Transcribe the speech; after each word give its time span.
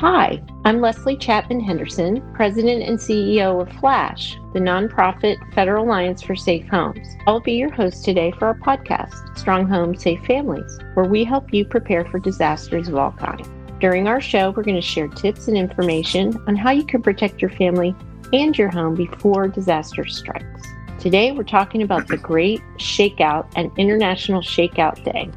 Hi, 0.00 0.40
I'm 0.64 0.80
Leslie 0.80 1.16
Chapman 1.16 1.58
Henderson, 1.58 2.22
President 2.32 2.84
and 2.84 3.00
CEO 3.00 3.60
of 3.60 3.80
Flash, 3.80 4.38
the 4.52 4.60
nonprofit 4.60 5.38
Federal 5.54 5.86
Alliance 5.86 6.22
for 6.22 6.36
Safe 6.36 6.68
Homes. 6.68 7.04
I'll 7.26 7.40
be 7.40 7.54
your 7.54 7.72
host 7.72 8.04
today 8.04 8.30
for 8.30 8.46
our 8.46 8.54
podcast, 8.54 9.36
Strong 9.36 9.66
Homes, 9.66 10.00
Safe 10.00 10.24
Families, 10.24 10.78
where 10.94 11.06
we 11.06 11.24
help 11.24 11.52
you 11.52 11.64
prepare 11.64 12.04
for 12.04 12.20
disasters 12.20 12.86
of 12.86 12.94
all 12.94 13.10
kinds. 13.10 13.48
During 13.80 14.06
our 14.06 14.20
show, 14.20 14.50
we're 14.50 14.62
going 14.62 14.76
to 14.76 14.80
share 14.80 15.08
tips 15.08 15.48
and 15.48 15.56
information 15.56 16.32
on 16.46 16.54
how 16.54 16.70
you 16.70 16.84
can 16.84 17.02
protect 17.02 17.42
your 17.42 17.50
family 17.50 17.92
and 18.32 18.56
your 18.56 18.70
home 18.70 18.94
before 18.94 19.48
disaster 19.48 20.06
strikes. 20.06 20.62
Today, 21.00 21.32
we're 21.32 21.42
talking 21.42 21.82
about 21.82 22.06
the 22.06 22.18
Great 22.18 22.60
Shakeout 22.76 23.50
and 23.56 23.72
International 23.76 24.42
Shakeout 24.42 25.02
Day. 25.02 25.28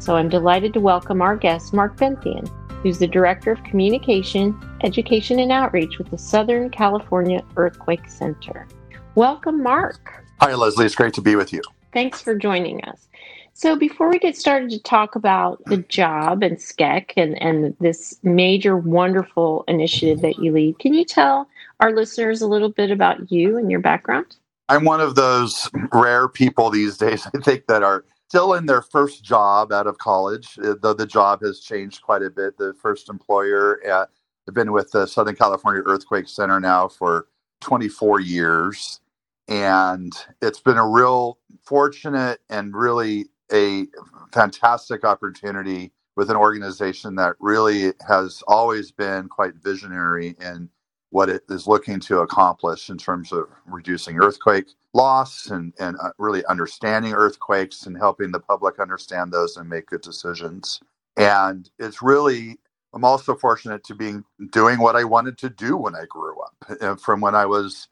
So 0.00 0.16
I'm 0.16 0.28
delighted 0.28 0.74
to 0.74 0.80
welcome 0.80 1.22
our 1.22 1.34
guest, 1.34 1.72
Mark 1.72 1.96
Benthien 1.96 2.50
who's 2.82 2.98
the 2.98 3.06
Director 3.06 3.52
of 3.52 3.62
Communication, 3.64 4.58
Education, 4.82 5.38
and 5.38 5.52
Outreach 5.52 5.98
with 5.98 6.10
the 6.10 6.18
Southern 6.18 6.68
California 6.68 7.42
Earthquake 7.56 8.08
Center. 8.08 8.66
Welcome, 9.14 9.62
Mark. 9.62 10.24
Hi, 10.40 10.54
Leslie. 10.54 10.86
It's 10.86 10.94
great 10.94 11.14
to 11.14 11.22
be 11.22 11.36
with 11.36 11.52
you. 11.52 11.62
Thanks 11.92 12.20
for 12.20 12.34
joining 12.34 12.82
us. 12.84 13.08
So, 13.54 13.76
before 13.76 14.08
we 14.08 14.18
get 14.18 14.36
started 14.36 14.70
to 14.70 14.82
talk 14.82 15.14
about 15.14 15.62
the 15.66 15.76
job 15.76 16.42
and 16.42 16.56
SCEC 16.56 17.12
and, 17.16 17.40
and 17.40 17.76
this 17.80 18.18
major, 18.22 18.76
wonderful 18.76 19.64
initiative 19.68 20.22
that 20.22 20.38
you 20.38 20.52
lead, 20.52 20.78
can 20.78 20.94
you 20.94 21.04
tell 21.04 21.48
our 21.78 21.92
listeners 21.92 22.40
a 22.40 22.48
little 22.48 22.70
bit 22.70 22.90
about 22.90 23.30
you 23.30 23.58
and 23.58 23.70
your 23.70 23.80
background? 23.80 24.36
I'm 24.72 24.86
one 24.86 25.02
of 25.02 25.16
those 25.16 25.68
rare 25.92 26.28
people 26.28 26.70
these 26.70 26.96
days, 26.96 27.26
I 27.34 27.40
think, 27.42 27.66
that 27.66 27.82
are 27.82 28.06
still 28.28 28.54
in 28.54 28.64
their 28.64 28.80
first 28.80 29.22
job 29.22 29.70
out 29.70 29.86
of 29.86 29.98
college, 29.98 30.58
uh, 30.64 30.76
though 30.80 30.94
the 30.94 31.06
job 31.06 31.42
has 31.42 31.60
changed 31.60 32.00
quite 32.00 32.22
a 32.22 32.30
bit. 32.30 32.56
The 32.56 32.72
first 32.80 33.10
employer, 33.10 33.84
at, 33.84 34.08
I've 34.48 34.54
been 34.54 34.72
with 34.72 34.90
the 34.90 35.06
Southern 35.06 35.36
California 35.36 35.82
Earthquake 35.84 36.26
Center 36.26 36.58
now 36.58 36.88
for 36.88 37.26
24 37.60 38.20
years. 38.20 39.00
And 39.46 40.10
it's 40.40 40.60
been 40.60 40.78
a 40.78 40.88
real 40.88 41.38
fortunate 41.62 42.40
and 42.48 42.74
really 42.74 43.26
a 43.52 43.88
fantastic 44.32 45.04
opportunity 45.04 45.92
with 46.16 46.30
an 46.30 46.36
organization 46.36 47.16
that 47.16 47.34
really 47.40 47.92
has 48.08 48.42
always 48.48 48.90
been 48.90 49.28
quite 49.28 49.54
visionary 49.56 50.34
in 50.40 50.70
what 51.12 51.30
it 51.30 51.44
is 51.50 51.68
looking 51.68 52.00
to 52.00 52.20
accomplish 52.20 52.90
in 52.90 52.98
terms 52.98 53.32
of 53.32 53.46
reducing 53.66 54.18
earthquake 54.20 54.66
loss 54.94 55.48
and, 55.50 55.74
and 55.80 55.96
uh, 56.02 56.10
really 56.18 56.44
understanding 56.46 57.14
earthquakes 57.14 57.86
and 57.86 57.98
helping 57.98 58.32
the 58.32 58.40
public 58.40 58.80
understand 58.80 59.32
those 59.32 59.56
and 59.58 59.70
make 59.70 59.86
good 59.88 60.02
decisions. 60.02 60.80
And 61.18 61.70
it's 61.80 62.02
really, 62.02 62.58
I'm 62.94 63.04
also 63.04 63.36
fortunate 63.36 63.84
to 63.86 63.96
be 63.96 64.16
doing 64.52 64.80
what 64.80 64.96
I 64.96 65.04
wanted 65.04 65.38
to 65.40 65.50
do 65.50 65.78
when 65.78 65.96
I 65.96 66.06
grew 66.08 66.40
up. 66.42 66.56
And 66.82 67.00
from 67.00 67.22
when 67.22 67.36
I 67.36 67.46
was 67.46 67.88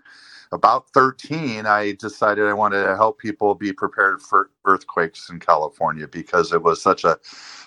about 0.52 0.88
13, 0.94 1.66
I 1.66 1.92
decided 1.92 2.46
I 2.46 2.55
wanted 2.55 2.84
to 2.84 2.96
help 2.96 3.18
people 3.18 3.55
be 3.55 3.72
prepared 3.72 4.22
for 4.22 4.50
earthquakes 4.66 5.30
in 5.30 5.40
California 5.40 6.08
because 6.08 6.52
it 6.52 6.62
was 6.62 6.82
such 6.82 7.05
a 7.05 7.18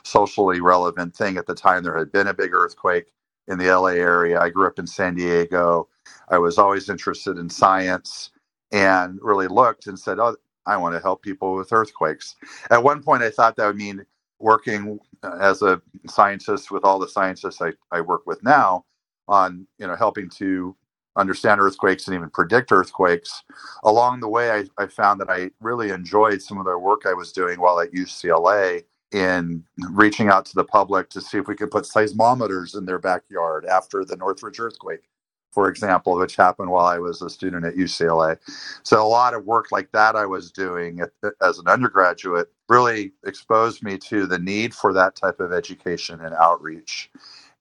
socially 0.03 0.61
relevant 0.61 1.15
thing 1.15 1.38
at 1.38 1.45
the 1.47 1.55
time. 1.55 1.83
There 1.83 1.97
had 1.97 2.11
been 2.11 2.27
a 2.27 2.33
big 2.33 2.53
earthquake 2.53 3.11
in 3.49 3.59
the 3.59 3.67
LA 3.75 3.89
area. 3.91 4.39
I 4.41 4.49
grew 4.49 4.67
up 4.67 4.80
in 4.80 4.88
San 4.88 5.16
Diego. 5.16 5.89
I 6.30 6.39
was 6.39 6.58
always 6.59 6.89
interested 6.89 7.38
in 7.38 7.50
science 7.50 8.31
and 8.73 9.19
really 9.22 9.47
looked 9.47 9.88
and 9.88 10.00
said, 10.00 10.19
Oh, 10.19 10.38
I 10.67 10.77
want 10.77 10.95
to 10.95 11.02
help 11.02 11.23
people 11.23 11.55
with 11.55 11.73
earthquakes. 11.73 12.35
At 12.72 12.83
one 12.83 13.03
point, 13.03 13.23
I 13.23 13.31
thought 13.31 13.58
that 13.58 13.67
would 13.67 13.77
mean 13.77 14.05
working 14.39 15.00
uh, 15.23 15.38
as 15.41 15.61
a 15.63 15.81
scientist 16.08 16.72
with 16.72 16.85
all 16.85 17.00
the 17.00 17.08
scientists 17.09 17.61
I, 17.61 17.73
I 17.91 18.02
work 18.02 18.27
with 18.27 18.44
now 18.44 18.85
on 19.30 19.67
you 19.80 19.88
know 19.88 19.95
helping 19.95 20.30
to 20.30 20.75
understand 21.17 21.61
earthquakes 21.61 22.07
and 22.07 22.16
even 22.16 22.30
predict 22.31 22.72
earthquakes. 22.72 23.44
Along 23.83 24.19
the 24.22 24.29
way, 24.29 24.51
I, 24.51 24.66
I 24.84 24.88
found 24.88 25.22
that 25.22 25.29
I 25.29 25.51
really 25.62 25.91
enjoyed 25.91 26.41
some 26.41 26.59
of 26.59 26.66
the 26.66 26.78
work 26.79 27.03
I 27.06 27.13
was 27.13 27.31
doing 27.34 27.59
while 27.62 27.79
at 27.81 27.94
UCLA 27.94 28.84
in 29.13 29.63
reaching 29.91 30.29
out 30.29 30.46
to 30.47 30.56
the 30.56 30.63
public 30.63 31.09
to 31.12 31.22
see 31.22 31.38
if 31.38 31.47
we 31.47 31.56
could 31.56 31.72
put 31.72 31.85
seismometers 31.85 32.78
in 32.78 32.85
their 32.85 33.00
backyard 33.00 33.66
after 33.66 34.06
the 34.06 34.18
Northridge 34.18 34.59
earthquake, 34.59 35.09
for 35.51 35.69
example, 35.69 36.16
which 36.18 36.35
happened 36.35 36.72
while 36.72 36.85
I 36.88 37.00
was 37.00 37.22
a 37.22 37.29
student 37.29 37.66
at 37.66 37.75
UCLA. 37.75 38.38
So 38.84 39.03
a 39.03 39.07
lot 39.07 39.34
of 39.34 39.46
work 39.46 39.72
like 39.72 39.91
that 39.94 40.16
I 40.16 40.25
was 40.25 40.52
doing 40.52 41.02
as 41.41 41.59
an 41.59 41.68
undergraduate 41.68 42.52
really 42.69 43.13
exposed 43.25 43.84
me 43.84 43.97
to 44.00 44.28
the 44.28 44.40
need 44.40 44.73
for 44.73 44.94
that 44.94 45.16
type 45.16 45.40
of 45.40 45.53
education 45.53 46.22
and 46.22 46.35
outreach. 46.35 47.12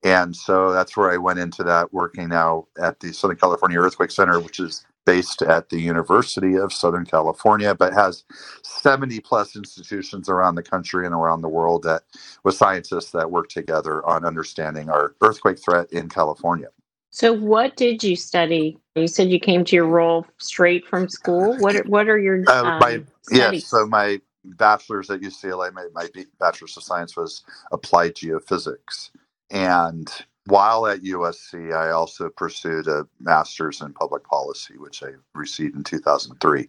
And 0.04 0.34
so 0.36 0.72
that's 0.72 0.96
where 0.96 1.12
I 1.12 1.18
went 1.18 1.40
into 1.40 1.64
that 1.64 1.92
working 1.92 2.28
now 2.30 2.66
at 2.80 3.00
the 3.00 3.12
Southern 3.12 3.36
California 3.38 3.78
Earthquake 3.80 4.10
Center, 4.12 4.40
which 4.40 4.60
is 4.60 4.84
based 5.04 5.42
at 5.42 5.68
the 5.68 5.80
University 5.80 6.54
of 6.54 6.72
Southern 6.72 7.04
California, 7.04 7.74
but 7.74 7.92
has 7.92 8.24
70 8.62 9.20
plus 9.20 9.56
institutions 9.56 10.28
around 10.28 10.54
the 10.54 10.62
country 10.62 11.06
and 11.06 11.14
around 11.14 11.42
the 11.42 11.48
world 11.48 11.82
that 11.82 12.02
with 12.44 12.54
scientists 12.54 13.10
that 13.10 13.30
work 13.30 13.48
together 13.48 14.04
on 14.06 14.24
understanding 14.24 14.88
our 14.88 15.14
earthquake 15.22 15.58
threat 15.62 15.92
in 15.92 16.08
California. 16.08 16.68
So, 17.10 17.32
what 17.32 17.76
did 17.76 18.02
you 18.02 18.16
study? 18.16 18.78
You 18.94 19.06
said 19.06 19.28
you 19.28 19.38
came 19.38 19.64
to 19.66 19.76
your 19.76 19.86
role 19.86 20.26
straight 20.38 20.86
from 20.86 21.08
school. 21.08 21.56
What 21.58 21.76
are, 21.76 21.82
what 21.84 22.08
are 22.08 22.18
your 22.18 22.42
uh, 22.46 22.64
um, 22.64 22.78
my, 22.78 23.02
yes? 23.30 23.66
So 23.66 23.86
my 23.86 24.20
bachelor's 24.44 25.10
at 25.10 25.20
UCLA, 25.20 25.72
my, 25.72 25.86
my 25.92 26.08
bachelor's 26.40 26.76
of 26.76 26.82
science 26.82 27.14
was 27.16 27.44
applied 27.70 28.14
geophysics, 28.14 29.10
and 29.50 30.10
while 30.46 30.86
at 30.86 31.02
USC, 31.02 31.74
I 31.74 31.90
also 31.90 32.28
pursued 32.28 32.88
a 32.88 33.06
master's 33.20 33.80
in 33.80 33.92
public 33.92 34.24
policy, 34.24 34.76
which 34.76 35.02
I 35.02 35.10
received 35.34 35.76
in 35.76 35.84
2003. 35.84 36.68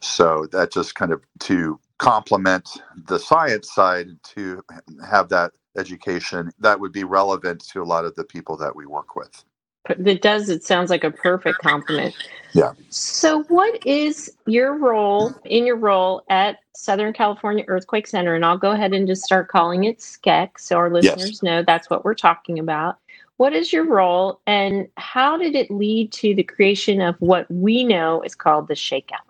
So 0.00 0.46
that 0.52 0.72
just 0.72 0.94
kind 0.94 1.12
of 1.12 1.22
to 1.40 1.80
complement 1.98 2.68
the 3.06 3.18
science 3.18 3.74
side 3.74 4.08
to 4.34 4.62
have 5.08 5.28
that 5.30 5.52
education 5.78 6.50
that 6.58 6.78
would 6.78 6.92
be 6.92 7.04
relevant 7.04 7.66
to 7.68 7.82
a 7.82 7.84
lot 7.84 8.04
of 8.04 8.14
the 8.16 8.24
people 8.24 8.56
that 8.56 8.74
we 8.74 8.86
work 8.86 9.16
with. 9.16 9.44
It 9.88 10.22
does. 10.22 10.48
It 10.48 10.64
sounds 10.64 10.90
like 10.90 11.04
a 11.04 11.10
perfect 11.10 11.58
complement. 11.58 12.14
Yeah. 12.52 12.72
So, 12.88 13.44
what 13.44 13.86
is 13.86 14.30
your 14.46 14.76
role 14.76 15.32
in 15.44 15.66
your 15.66 15.76
role 15.76 16.22
at 16.28 16.58
Southern 16.74 17.12
California 17.12 17.64
Earthquake 17.68 18.06
Center? 18.06 18.34
And 18.34 18.44
I'll 18.44 18.58
go 18.58 18.72
ahead 18.72 18.92
and 18.92 19.06
just 19.06 19.22
start 19.22 19.48
calling 19.48 19.84
it 19.84 19.98
SCEC 19.98 20.58
so 20.58 20.76
our 20.76 20.90
listeners 20.90 21.30
yes. 21.30 21.42
know 21.42 21.62
that's 21.62 21.88
what 21.88 22.04
we're 22.04 22.14
talking 22.14 22.58
about. 22.58 22.98
What 23.38 23.52
is 23.52 23.72
your 23.72 23.84
role 23.84 24.40
and 24.46 24.88
how 24.96 25.36
did 25.36 25.54
it 25.54 25.70
lead 25.70 26.12
to 26.14 26.34
the 26.34 26.42
creation 26.42 27.00
of 27.00 27.16
what 27.18 27.50
we 27.50 27.84
know 27.84 28.22
is 28.22 28.34
called 28.34 28.68
the 28.68 28.74
shakeout? 28.74 29.26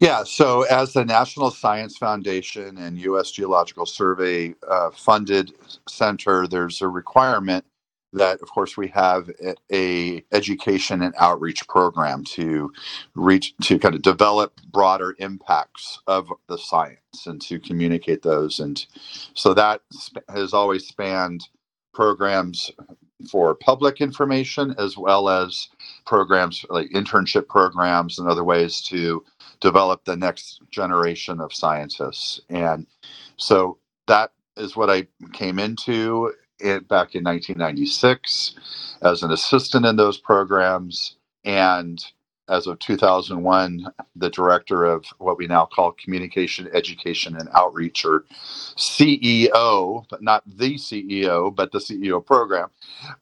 Yeah, 0.00 0.24
so 0.24 0.62
as 0.62 0.94
the 0.94 1.04
National 1.04 1.50
Science 1.50 1.98
Foundation 1.98 2.78
and 2.78 2.98
U.S. 3.00 3.30
Geological 3.32 3.84
Survey 3.84 4.54
uh, 4.66 4.90
funded 4.92 5.52
center, 5.88 6.46
there's 6.46 6.80
a 6.80 6.88
requirement 6.88 7.66
that, 8.14 8.40
of 8.40 8.50
course, 8.50 8.78
we 8.78 8.88
have 8.88 9.30
a, 9.70 10.24
education 10.32 11.02
and 11.02 11.14
outreach 11.18 11.68
program 11.68 12.24
to 12.24 12.72
reach 13.14 13.54
to 13.62 13.78
kind 13.78 13.94
of 13.94 14.00
develop 14.00 14.58
broader 14.72 15.14
impacts 15.18 16.00
of 16.06 16.32
the 16.48 16.56
science 16.56 17.26
and 17.26 17.42
to 17.42 17.60
communicate 17.60 18.22
those, 18.22 18.58
and 18.58 18.86
so 19.34 19.52
that 19.52 19.82
has 20.30 20.54
always 20.54 20.86
spanned 20.86 21.46
programs 21.92 22.70
for 23.28 23.54
public 23.54 24.00
information 24.00 24.74
as 24.78 24.96
well 24.96 25.28
as 25.28 25.68
programs 26.06 26.64
like 26.70 26.90
internship 26.90 27.48
programs 27.48 28.18
and 28.18 28.28
other 28.28 28.44
ways 28.44 28.80
to 28.82 29.24
develop 29.60 30.04
the 30.04 30.16
next 30.16 30.60
generation 30.70 31.40
of 31.40 31.54
scientists. 31.54 32.40
And 32.48 32.86
so 33.36 33.78
that 34.06 34.32
is 34.56 34.76
what 34.76 34.90
I 34.90 35.06
came 35.32 35.58
into 35.58 36.32
it 36.58 36.88
back 36.88 37.14
in 37.14 37.24
1996 37.24 38.54
as 39.02 39.22
an 39.22 39.30
assistant 39.32 39.86
in 39.86 39.96
those 39.96 40.18
programs. 40.18 41.16
And 41.44 42.04
as 42.50 42.66
of 42.68 42.78
2001, 42.80 43.86
the 44.16 44.30
director 44.30 44.84
of 44.84 45.06
what 45.18 45.38
we 45.38 45.46
now 45.48 45.66
call 45.66 45.92
Communication, 45.92 46.68
Education, 46.74 47.36
and 47.36 47.48
Outreach, 47.54 48.04
or 48.04 48.24
CEO, 48.32 50.04
but 50.10 50.22
not 50.22 50.44
the 50.46 50.76
CEO, 50.76 51.54
but 51.54 51.72
the 51.72 51.78
CEO 51.80 52.24
program. 52.24 52.70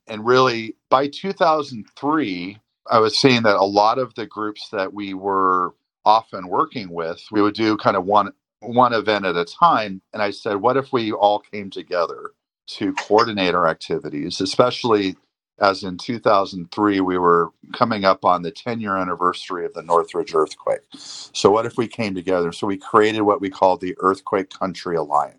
And 0.08 0.26
really, 0.26 0.76
by 0.90 1.08
2003, 1.08 2.58
I 2.90 3.00
was 3.00 3.18
seeing 3.20 3.44
that 3.44 3.56
a 3.56 3.64
lot 3.64 3.98
of 3.98 4.14
the 4.16 4.26
groups 4.26 4.70
that 4.70 4.94
we 4.94 5.14
were 5.14 5.74
often 6.06 6.48
working 6.48 6.90
with, 6.90 7.22
we 7.32 7.42
would 7.42 7.54
do 7.54 7.76
kind 7.78 7.96
of 7.96 8.06
one 8.06 8.32
one 8.62 8.94
event 8.94 9.26
at 9.26 9.36
a 9.36 9.44
time. 9.44 10.02
And 10.14 10.22
I 10.22 10.32
said, 10.32 10.56
what 10.56 10.78
if 10.78 10.92
we 10.92 11.12
all 11.12 11.40
came 11.40 11.70
together 11.70 12.32
to 12.68 12.94
coordinate 12.94 13.54
our 13.54 13.68
activities, 13.68 14.40
especially 14.40 15.16
as 15.60 15.84
in 15.84 15.98
2003 15.98 17.00
we 17.00 17.18
were 17.18 17.50
coming 17.74 18.04
up 18.04 18.24
on 18.24 18.42
the 18.42 18.50
10 18.50 18.80
year 18.80 18.96
anniversary 18.96 19.66
of 19.66 19.74
the 19.74 19.82
Northridge 19.82 20.34
earthquake. 20.34 20.80
So, 20.94 21.50
what 21.50 21.66
if 21.66 21.76
we 21.78 21.88
came 21.88 22.14
together? 22.14 22.52
So, 22.52 22.66
we 22.66 22.78
created 22.78 23.22
what 23.22 23.40
we 23.40 23.50
call 23.50 23.76
the 23.76 23.96
Earthquake 24.00 24.50
Country 24.50 24.96
Alliance. 24.96 25.38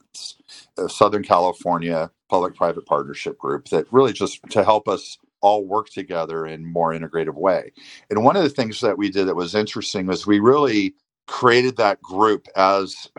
Alliance, 0.77 0.87
Southern 0.87 1.23
California 1.23 2.11
public 2.29 2.55
private 2.55 2.85
partnership 2.85 3.37
group 3.37 3.69
that 3.69 3.85
really 3.91 4.13
just 4.13 4.39
to 4.51 4.63
help 4.63 4.87
us 4.87 5.17
all 5.41 5.65
work 5.65 5.89
together 5.89 6.45
in 6.45 6.65
more 6.65 6.93
integrative 6.93 7.35
way. 7.35 7.71
And 8.09 8.23
one 8.23 8.35
of 8.35 8.43
the 8.43 8.49
things 8.49 8.81
that 8.81 8.97
we 8.97 9.09
did 9.09 9.27
that 9.27 9.35
was 9.35 9.55
interesting 9.55 10.07
was 10.07 10.27
we 10.27 10.39
really 10.39 10.95
created 11.27 11.77
that 11.77 12.01
group 12.01 12.47
as 12.55 13.09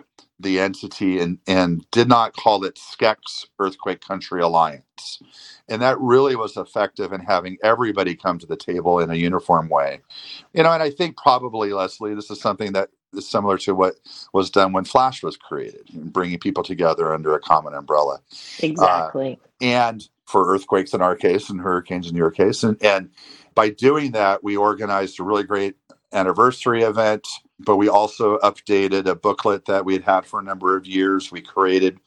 the 0.41 0.59
entity 0.59 1.21
and, 1.21 1.39
and 1.47 1.89
did 1.91 2.09
not 2.09 2.35
call 2.35 2.65
it 2.65 2.77
SCEC's 2.77 3.47
Earthquake 3.59 4.01
Country 4.01 4.41
Alliance. 4.41 5.23
And 5.69 5.83
that 5.83 6.01
really 6.01 6.35
was 6.35 6.57
effective 6.57 7.13
in 7.13 7.21
having 7.21 7.59
everybody 7.63 8.15
come 8.17 8.39
to 8.39 8.47
the 8.47 8.57
table 8.57 8.99
in 8.99 9.11
a 9.11 9.15
uniform 9.15 9.69
way. 9.69 10.01
You 10.53 10.63
know, 10.63 10.73
and 10.73 10.83
I 10.83 10.91
think 10.91 11.17
probably, 11.17 11.73
Leslie, 11.73 12.15
this 12.15 12.31
is 12.31 12.41
something 12.41 12.73
that 12.73 12.91
is 13.13 13.29
similar 13.29 13.59
to 13.59 13.75
what 13.75 13.97
was 14.33 14.51
done 14.51 14.73
when 14.73 14.85
Flash 14.85 15.23
was 15.23 15.37
created, 15.37 15.89
bringing 15.93 16.39
people 16.39 16.63
together 16.63 17.13
under 17.13 17.35
a 17.35 17.41
common 17.41 17.75
umbrella. 17.75 18.21
Exactly. 18.61 19.39
Uh, 19.61 19.65
and 19.65 20.09
for 20.27 20.53
earthquakes 20.53 20.95
in 20.95 21.03
our 21.03 21.17
case 21.17 21.51
and 21.51 21.61
hurricanes 21.61 22.09
in 22.09 22.17
your 22.17 22.31
case. 22.31 22.63
And, 22.63 22.81
and 22.83 23.11
by 23.55 23.71
doing 23.71 24.13
that, 24.13 24.45
we 24.45 24.57
organized 24.57 25.19
a 25.19 25.25
really 25.25 25.43
great 25.43 25.75
anniversary 26.13 26.83
event, 26.83 27.27
but 27.61 27.77
we 27.77 27.89
also 27.89 28.39
updated 28.39 29.07
a 29.07 29.15
booklet 29.15 29.67
that 29.67 29.85
we 29.85 29.95
had 29.95 30.05
had 30.05 30.27
for 30.27 30.41
a 30.41 30.45
number 30.45 30.77
of 30.77 30.87
years. 30.87 31.33
We 31.33 31.41
created 31.43 31.99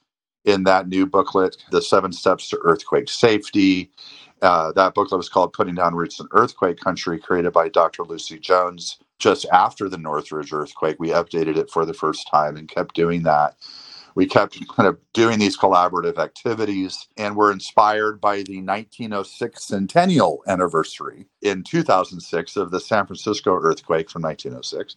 in 0.45 0.63
that 0.65 0.87
new 0.89 1.05
booklet 1.05 1.57
the 1.71 1.81
seven 1.81 2.13
steps 2.13 2.49
to 2.49 2.59
earthquake 2.63 3.09
safety. 3.09 3.91
Uh, 4.41 4.71
that 4.73 4.93
booklet 4.95 5.17
was 5.19 5.29
called 5.29 5.53
Putting 5.53 5.75
Down 5.75 5.95
Roots 5.95 6.19
in 6.19 6.27
Earthquake 6.31 6.79
Country, 6.79 7.19
created 7.19 7.53
by 7.53 7.69
Dr. 7.69 8.03
Lucy 8.03 8.39
Jones. 8.39 8.97
Just 9.19 9.45
after 9.53 9.89
the 9.89 9.97
Northridge 9.99 10.53
earthquake, 10.53 10.97
we 10.99 11.09
updated 11.09 11.57
it 11.57 11.69
for 11.71 11.85
the 11.85 11.93
first 11.93 12.27
time 12.29 12.57
and 12.57 12.67
kept 12.69 12.95
doing 12.95 13.23
that 13.23 13.55
we 14.15 14.25
kept 14.27 14.67
kind 14.69 14.87
of 14.87 14.99
doing 15.13 15.39
these 15.39 15.57
collaborative 15.57 16.17
activities 16.17 17.07
and 17.17 17.35
were 17.35 17.51
inspired 17.51 18.21
by 18.21 18.37
the 18.37 18.61
1906 18.61 19.63
centennial 19.63 20.43
anniversary 20.47 21.27
in 21.41 21.63
2006 21.63 22.57
of 22.57 22.71
the 22.71 22.79
San 22.79 23.05
Francisco 23.07 23.55
earthquake 23.55 24.09
from 24.09 24.23
1906 24.23 24.95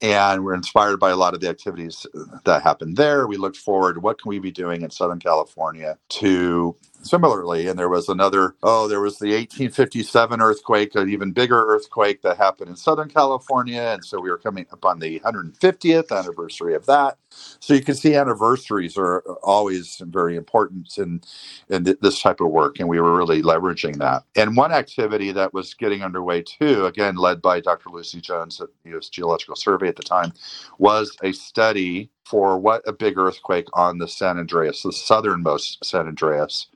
and 0.00 0.44
we're 0.44 0.54
inspired 0.54 0.98
by 0.98 1.10
a 1.10 1.16
lot 1.16 1.34
of 1.34 1.40
the 1.40 1.48
activities 1.48 2.06
that 2.44 2.62
happened 2.62 2.96
there. 2.96 3.26
We 3.26 3.36
looked 3.36 3.56
forward, 3.56 4.02
what 4.02 4.20
can 4.20 4.28
we 4.28 4.38
be 4.38 4.52
doing 4.52 4.82
in 4.82 4.90
Southern 4.90 5.18
California 5.18 5.98
to 6.10 6.76
similarly? 7.02 7.68
And 7.68 7.78
there 7.78 7.88
was 7.90 8.08
another, 8.08 8.56
oh, 8.62 8.88
there 8.88 9.00
was 9.00 9.18
the 9.18 9.28
1857 9.34 10.40
earthquake, 10.40 10.94
an 10.96 11.10
even 11.10 11.32
bigger 11.32 11.66
earthquake 11.68 12.22
that 12.22 12.38
happened 12.38 12.70
in 12.70 12.76
Southern 12.76 13.08
California. 13.10 13.80
And 13.82 14.04
so 14.04 14.20
we 14.20 14.30
were 14.30 14.38
coming 14.38 14.66
up 14.72 14.84
on 14.84 15.00
the 15.00 15.20
150th 15.20 16.16
anniversary 16.16 16.74
of 16.74 16.86
that. 16.86 17.18
So 17.60 17.74
you 17.74 17.82
can 17.82 17.94
see 17.96 18.14
anniversaries 18.16 18.96
are 18.98 19.24
uh, 19.28 19.34
always 19.44 20.02
very 20.06 20.36
important 20.36 20.98
in, 20.98 21.22
in 21.70 21.84
this 22.02 22.22
type 22.22 22.40
of 22.40 22.50
work. 22.50 22.80
And 22.80 22.88
we 22.88 23.00
were 23.00 23.16
really 23.16 23.42
leveraging 23.42 23.98
that. 23.98 24.24
And 24.36 24.56
one 24.56 24.72
activity 24.72 25.32
that 25.32 25.54
was 25.54 25.74
getting 25.74 26.02
underway 26.02 26.42
too, 26.42 26.86
again, 26.86 27.16
led 27.16 27.42
by 27.42 27.60
Dr. 27.60 27.90
Lucy 27.90 28.20
Jones 28.20 28.60
at 28.60 28.68
the 28.84 28.90
U.S. 28.90 29.08
Geological 29.08 29.56
Survey 29.56 29.88
at 29.88 29.96
the 29.96 30.02
time, 30.04 30.32
was 30.78 31.16
a 31.22 31.32
study 31.32 32.10
for 32.26 32.58
what 32.58 32.82
a 32.86 32.92
big 32.92 33.18
earthquake 33.18 33.66
on 33.74 33.98
the 33.98 34.08
San 34.08 34.38
Andreas, 34.38 34.82
the 34.82 34.92
southernmost 34.92 35.84
San 35.84 36.06
Andreas 36.08 36.66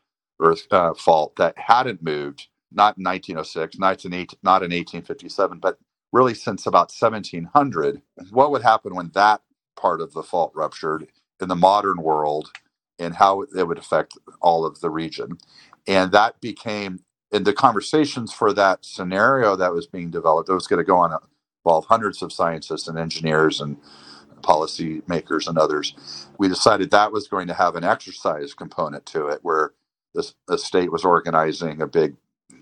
earth 0.40 0.66
uh, 0.72 0.94
fault 0.94 1.36
that 1.36 1.58
hadn't 1.58 2.02
moved, 2.02 2.48
not 2.72 2.98
in 2.98 3.04
1906, 3.04 3.78
not 3.78 4.04
in, 4.04 4.14
eight, 4.14 4.34
not 4.42 4.62
in 4.62 4.70
1857, 4.72 5.58
but 5.60 5.78
really 6.12 6.34
since 6.34 6.66
about 6.66 6.92
1700. 6.98 8.02
What 8.30 8.50
would 8.52 8.62
happen 8.62 8.94
when 8.94 9.10
that 9.14 9.42
part 9.76 10.00
of 10.00 10.12
the 10.14 10.22
fault 10.22 10.52
ruptured 10.54 11.08
in 11.40 11.48
the 11.48 11.56
modern 11.56 12.02
world 12.02 12.50
and 12.98 13.14
how 13.16 13.42
it 13.42 13.64
would 13.68 13.78
affect 13.78 14.18
all 14.42 14.66
of 14.66 14.80
the 14.80 14.90
region? 14.90 15.38
And 15.88 16.12
that 16.12 16.40
became, 16.40 17.00
in 17.32 17.44
the 17.44 17.54
conversations 17.54 18.32
for 18.32 18.52
that 18.54 18.84
scenario 18.84 19.56
that 19.56 19.72
was 19.72 19.86
being 19.86 20.10
developed, 20.10 20.48
that 20.48 20.54
was 20.54 20.68
going 20.68 20.78
to 20.78 20.84
go 20.84 20.98
on 20.98 21.12
involve 21.64 21.86
hundreds 21.86 22.22
of 22.22 22.32
scientists 22.32 22.88
and 22.88 22.98
engineers 22.98 23.60
and 23.60 23.76
policy 24.42 25.02
makers 25.08 25.48
and 25.48 25.58
others. 25.58 25.94
We 26.38 26.48
decided 26.48 26.90
that 26.90 27.12
was 27.12 27.28
going 27.28 27.48
to 27.48 27.54
have 27.54 27.76
an 27.76 27.84
exercise 27.84 28.54
component 28.54 29.06
to 29.06 29.28
it 29.28 29.40
where 29.42 29.72
the, 30.16 30.32
the 30.48 30.58
state 30.58 30.92
was 30.92 31.04
organizing 31.06 31.82
a 31.82 31.88
big 31.88 32.16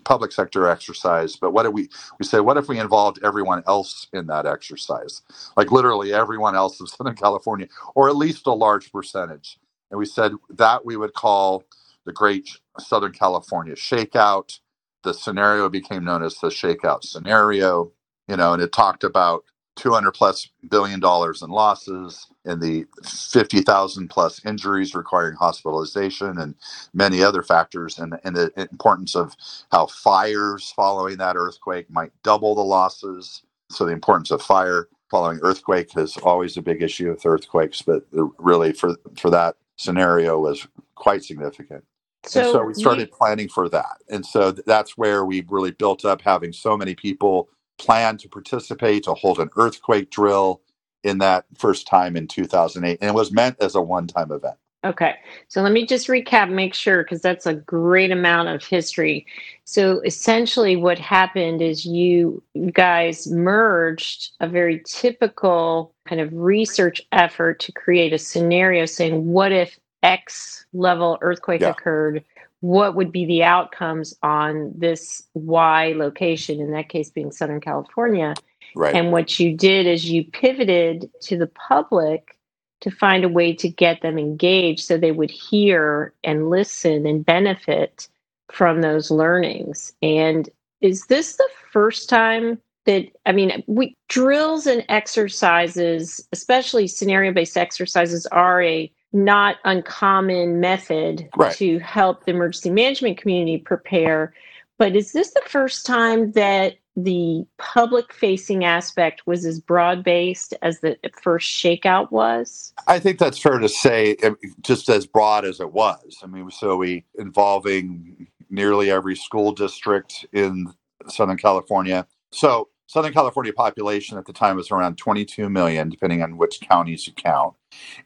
public 0.05 0.33
sector 0.33 0.69
exercise 0.69 1.37
but 1.37 1.53
what 1.53 1.65
do 1.65 1.73
we 1.73 1.89
we 2.21 2.27
say 2.27 2.41
what 2.41 2.59
if 2.59 2.69
we 2.69 2.81
involved 2.81 3.21
everyone 3.25 3.65
else 3.69 4.09
in 4.15 4.29
that 4.29 4.47
exercise? 4.47 5.23
Like 5.57 5.73
literally 5.73 6.15
everyone 6.15 6.57
else 6.57 6.81
in 6.81 6.89
southern 6.89 7.17
california 7.17 7.69
or 7.97 8.11
at 8.11 8.17
least 8.17 8.49
a 8.49 8.55
large 8.55 8.93
percentage. 8.93 9.59
And 9.93 9.99
we 9.99 10.07
said 10.07 10.33
that 10.51 10.87
we 10.87 10.97
would 10.99 11.15
call 11.15 11.65
the 12.07 12.13
great 12.13 12.51
southern 12.81 13.13
california 13.13 13.77
shakeout. 13.77 14.61
The 15.05 15.15
scenario 15.15 15.71
became 15.71 16.05
known 16.05 16.25
as 16.25 16.37
the 16.39 16.49
shakeout 16.49 17.05
scenario 17.05 17.93
you 18.29 18.39
know 18.39 18.55
and 18.55 18.63
it 18.63 18.73
talked 18.73 19.05
about 19.05 19.45
200 19.77 20.13
plus 20.13 20.49
billion 20.71 21.01
dollars 21.01 21.43
in 21.43 21.51
losses 21.51 22.27
and 22.45 22.61
the 22.63 22.87
50,000 23.05 24.09
plus 24.09 24.45
injuries 24.45 24.95
requiring 24.95 25.37
hospitalization 25.37 26.39
and 26.39 26.55
many 26.95 27.23
other 27.23 27.43
factors 27.43 27.99
and, 27.99 28.15
and 28.25 28.37
the 28.37 28.53
importance 28.57 29.17
of 29.17 29.35
how 29.73 29.87
fires 29.87 30.73
following 30.77 31.17
that 31.19 31.37
earthquake 31.37 31.91
might 31.91 32.13
double 32.23 32.55
the 32.55 32.63
losses. 32.63 33.43
So 33.71 33.85
the 33.87 33.93
importance 33.93 34.31
of 34.31 34.43
fire 34.43 34.89
following 35.11 35.41
earthquake 35.43 35.97
is 35.97 36.17
always 36.19 36.57
a 36.57 36.63
big 36.63 36.83
issue 36.83 37.11
with 37.11 37.27
earthquakes 37.27 37.83
but 37.83 38.05
really 38.39 38.73
for 38.73 38.97
for 39.17 39.31
that 39.31 39.57
scenario 39.77 40.39
was 40.41 40.67
quite 40.95 41.25
significant. 41.25 41.85
So, 42.27 42.41
and 42.41 42.51
so 42.53 42.65
we 42.65 42.75
started 42.75 43.11
planning 43.13 43.49
for 43.49 43.69
that. 43.71 43.99
And 44.11 44.25
so 44.25 44.53
that's 44.53 44.97
where 44.99 45.25
we 45.25 45.45
really 45.49 45.73
built 45.73 46.05
up 46.05 46.23
having 46.23 46.53
so 46.53 46.77
many 46.77 46.95
people 46.95 47.49
plan 47.79 48.17
to 48.19 48.29
participate 48.29 49.05
to 49.05 49.15
hold 49.15 49.39
an 49.39 49.51
earthquake 49.57 50.11
drill 50.11 50.61
in 51.03 51.19
that 51.19 51.45
first 51.59 51.87
time 51.87 52.17
in 52.17 52.27
2008 52.27 52.99
and 53.01 53.11
it 53.11 53.15
was 53.15 53.33
meant 53.33 53.57
as 53.61 53.75
a 53.75 53.81
one-time 53.81 54.33
event 54.33 54.57
okay 54.85 55.17
so 55.49 55.61
let 55.61 55.73
me 55.73 55.87
just 55.87 56.09
recap 56.09 56.51
make 56.51 56.75
sure 56.75 57.03
because 57.03 57.21
that's 57.21 57.47
a 57.47 57.55
great 57.55 58.11
amount 58.11 58.49
of 58.49 58.65
history 58.65 59.27
so 59.65 60.01
essentially 60.01 60.77
what 60.77 60.99
happened 60.99 61.61
is 61.61 61.85
you 61.85 62.43
guys 62.73 63.27
merged 63.31 64.31
a 64.41 64.49
very 64.49 64.83
typical 64.87 65.95
kind 66.07 66.21
of 66.21 66.33
research 66.33 67.03
effort 67.13 67.61
to 67.61 67.73
create 67.73 68.13
a 68.13 68.19
scenario 68.19 68.87
saying 68.87 69.27
what 69.27 69.53
if 69.53 69.79
x 70.03 70.65
level 70.73 71.19
earthquake 71.23 71.61
yeah. 71.61 71.71
occurred 71.71 72.25
what 72.65 72.95
would 72.95 73.13
be 73.13 73.27
the 73.27 73.45
outcomes 73.45 74.17
on 74.23 74.73
this 74.75 75.23
Y 75.35 75.93
location, 75.93 76.61
in 76.61 76.71
that 76.71 76.89
case 76.89 77.11
being 77.11 77.31
Southern 77.31 77.61
California. 77.61 78.33
Right. 78.75 78.95
And 78.95 79.13
what 79.13 79.39
you 79.39 79.55
did 79.55 79.87
is 79.87 80.09
you 80.09 80.25
pivoted 80.25 81.11
to 81.25 81.37
the 81.37 81.47
public 81.47 82.39
to 82.81 82.91
find 82.91 83.23
a 83.23 83.29
way 83.29 83.53
to 83.53 83.69
get 83.69 84.01
them 84.01 84.19
engaged 84.19 84.83
so 84.83 84.97
they 84.97 85.13
would 85.13 85.31
hear 85.31 86.15
and 86.25 86.49
listen 86.49 87.05
and 87.05 87.25
benefit 87.25 88.09
from 88.51 88.81
those 88.81 89.11
learnings. 89.11 89.93
And 90.01 90.49
is 90.81 91.05
this 91.09 91.37
the 91.37 91.49
first 91.71 92.09
time 92.09 92.59
that 92.87 93.09
I 93.27 93.33
mean, 93.33 93.63
we 93.67 93.95
drills 94.09 94.67
and 94.67 94.87
exercises, 94.89 96.27
especially 96.33 96.87
scenario 96.87 97.31
based 97.31 97.59
exercises, 97.59 98.25
are 98.29 98.63
a 98.63 98.91
not 99.15 99.57
uncommon 99.65 100.61
method 100.61 101.29
right. 101.37 101.55
to 101.57 101.79
help 101.79 102.25
the 102.25 102.33
emergency 102.33 102.69
management 102.69 103.17
community 103.17 103.59
prepare. 103.59 104.35
But 104.77 104.97
is 104.97 105.13
this 105.13 105.33
the 105.33 105.43
first 105.47 105.87
time 105.87 106.33
that 106.33 106.75
the 106.97 107.45
public 107.59 108.13
facing 108.13 108.65
aspect 108.65 109.23
was 109.27 109.45
as 109.45 109.61
broad 109.61 110.05
based 110.05 110.55
as 110.63 110.81
the 110.81 110.97
first 111.23 111.51
shakeout 111.51 112.11
was? 112.11 112.73
I 112.87 112.99
think 112.99 113.19
that's 113.19 113.39
fair 113.39 113.59
to 113.59 113.69
say, 113.69 114.17
just 114.61 114.89
as 114.89 115.07
broad 115.07 115.45
as 115.45 115.61
it 115.61 115.73
was. 115.73 116.19
I 116.23 116.27
mean, 116.27 116.51
so 116.51 116.77
we 116.77 117.05
involving 117.19 118.27
nearly 118.51 118.91
every 118.91 119.17
school 119.17 119.53
district 119.53 120.27
in 120.33 120.73
Southern 121.09 121.37
California. 121.37 122.07
So 122.31 122.69
Southern 122.87 123.13
California 123.13 123.53
population 123.53 124.19
at 124.19 124.27
the 124.27 124.33
time 124.33 124.57
was 124.57 124.71
around 124.71 124.99
22 124.99 125.49
million, 125.49 125.89
depending 125.89 126.23
on 126.23 126.37
which 126.37 126.61
counties 126.61 127.07
you 127.07 127.13
count. 127.15 127.55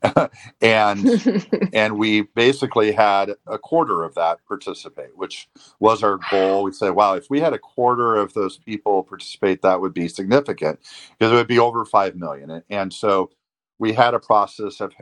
and 0.62 1.48
and 1.72 1.98
we 1.98 2.22
basically 2.22 2.92
had 2.92 3.34
a 3.46 3.58
quarter 3.58 4.04
of 4.04 4.14
that 4.14 4.38
participate, 4.46 5.16
which 5.16 5.48
was 5.80 6.02
our 6.02 6.18
goal. 6.30 6.62
We 6.62 6.72
said, 6.72 6.90
wow, 6.90 7.14
if 7.14 7.28
we 7.28 7.40
had 7.40 7.52
a 7.52 7.58
quarter 7.58 8.16
of 8.16 8.34
those 8.34 8.58
people 8.58 9.02
participate, 9.02 9.62
that 9.62 9.80
would 9.80 9.94
be 9.94 10.08
significant 10.08 10.78
because 11.18 11.32
it 11.32 11.36
would 11.36 11.48
be 11.48 11.58
over 11.58 11.84
5 11.84 12.16
million. 12.16 12.62
And 12.70 12.92
so 12.92 13.30
we 13.78 13.92
had 13.92 14.14
a 14.14 14.20
process 14.20 14.80
of 14.80 14.92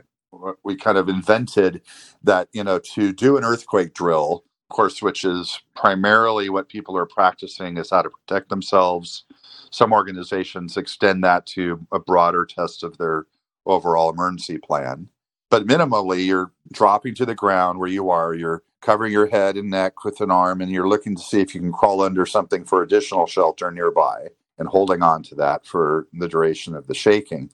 we 0.63 0.75
kind 0.75 0.97
of 0.97 1.07
invented 1.07 1.81
that, 2.23 2.49
you 2.51 2.63
know, 2.63 2.79
to 2.79 3.13
do 3.13 3.37
an 3.37 3.43
earthquake 3.43 3.93
drill, 3.93 4.43
of 4.69 4.75
course, 4.75 5.01
which 5.01 5.23
is 5.23 5.59
primarily 5.75 6.49
what 6.49 6.67
people 6.67 6.97
are 6.97 7.05
practicing 7.05 7.77
is 7.77 7.89
how 7.91 8.01
to 8.01 8.09
protect 8.09 8.49
themselves 8.49 9.23
some 9.71 9.93
organizations 9.93 10.77
extend 10.77 11.23
that 11.23 11.45
to 11.47 11.85
a 11.91 11.99
broader 11.99 12.45
test 12.45 12.83
of 12.83 12.97
their 12.97 13.25
overall 13.65 14.09
emergency 14.09 14.57
plan. 14.57 15.09
but 15.49 15.65
minimally 15.67 16.25
you're 16.25 16.51
dropping 16.73 17.15
to 17.15 17.25
the 17.25 17.35
ground 17.35 17.79
where 17.79 17.89
you 17.89 18.09
are. 18.09 18.33
You're 18.33 18.63
covering 18.81 19.13
your 19.13 19.27
head 19.27 19.57
and 19.57 19.69
neck 19.69 20.03
with 20.05 20.21
an 20.21 20.31
arm 20.31 20.61
and 20.61 20.71
you're 20.71 20.87
looking 20.89 21.15
to 21.15 21.21
see 21.21 21.41
if 21.41 21.55
you 21.55 21.61
can 21.61 21.71
crawl 21.73 22.01
under 22.01 22.25
something 22.25 22.65
for 22.65 22.83
additional 22.83 23.27
shelter 23.27 23.71
nearby 23.71 24.29
and 24.59 24.67
holding 24.67 25.01
on 25.03 25.23
to 25.23 25.35
that 25.35 25.65
for 25.65 26.07
the 26.13 26.27
duration 26.27 26.75
of 26.75 26.87
the 26.87 26.93
shaking. 26.95 27.49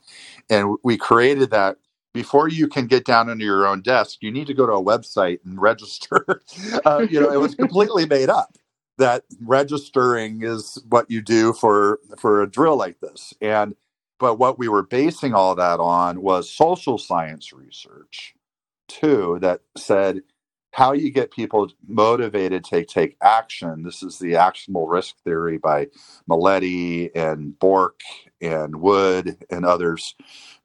And 0.49 0.77
we 0.83 0.97
created 0.97 1.51
that. 1.51 1.77
Before 2.13 2.47
you 2.47 2.67
can 2.67 2.87
get 2.87 3.05
down 3.05 3.29
under 3.29 3.43
your 3.45 3.65
own 3.67 3.81
desk 3.81 4.19
you 4.21 4.31
need 4.31 4.47
to 4.47 4.53
go 4.53 4.65
to 4.67 4.73
a 4.73 4.83
website 4.83 5.39
and 5.45 5.61
register. 5.61 6.25
Uh, 6.85 7.05
you 7.09 7.19
know 7.19 7.31
it 7.31 7.39
was 7.39 7.55
completely 7.63 8.05
made 8.07 8.29
up 8.29 8.57
that 8.99 9.25
registering 9.41 10.43
is 10.43 10.83
what 10.89 11.11
you 11.11 11.21
do 11.21 11.53
for 11.53 11.99
for 12.19 12.41
a 12.43 12.49
drill 12.49 12.77
like 12.77 12.99
this 13.01 13.33
and 13.41 13.73
but 14.19 14.35
what 14.39 14.57
we 14.59 14.69
were 14.69 14.83
basing 14.83 15.35
all 15.35 15.55
that 15.55 15.79
on 15.79 16.21
was 16.21 16.49
social 16.49 16.97
science 16.97 17.53
research, 17.53 18.35
too, 18.89 19.39
that 19.41 19.61
said 19.77 20.23
how 20.73 20.93
you 20.93 21.11
get 21.11 21.31
people 21.31 21.71
motivated 21.87 22.65
to 22.65 22.85
take 22.85 23.17
action. 23.21 23.83
This 23.83 24.03
is 24.03 24.19
the 24.19 24.37
actionable 24.37 24.87
risk 24.87 25.17
theory 25.23 25.57
by 25.57 25.87
Mileti 26.29 27.11
and 27.15 27.57
Bourque 27.59 28.01
and 28.41 28.77
Wood 28.77 29.37
and 29.51 29.65
others 29.65 30.15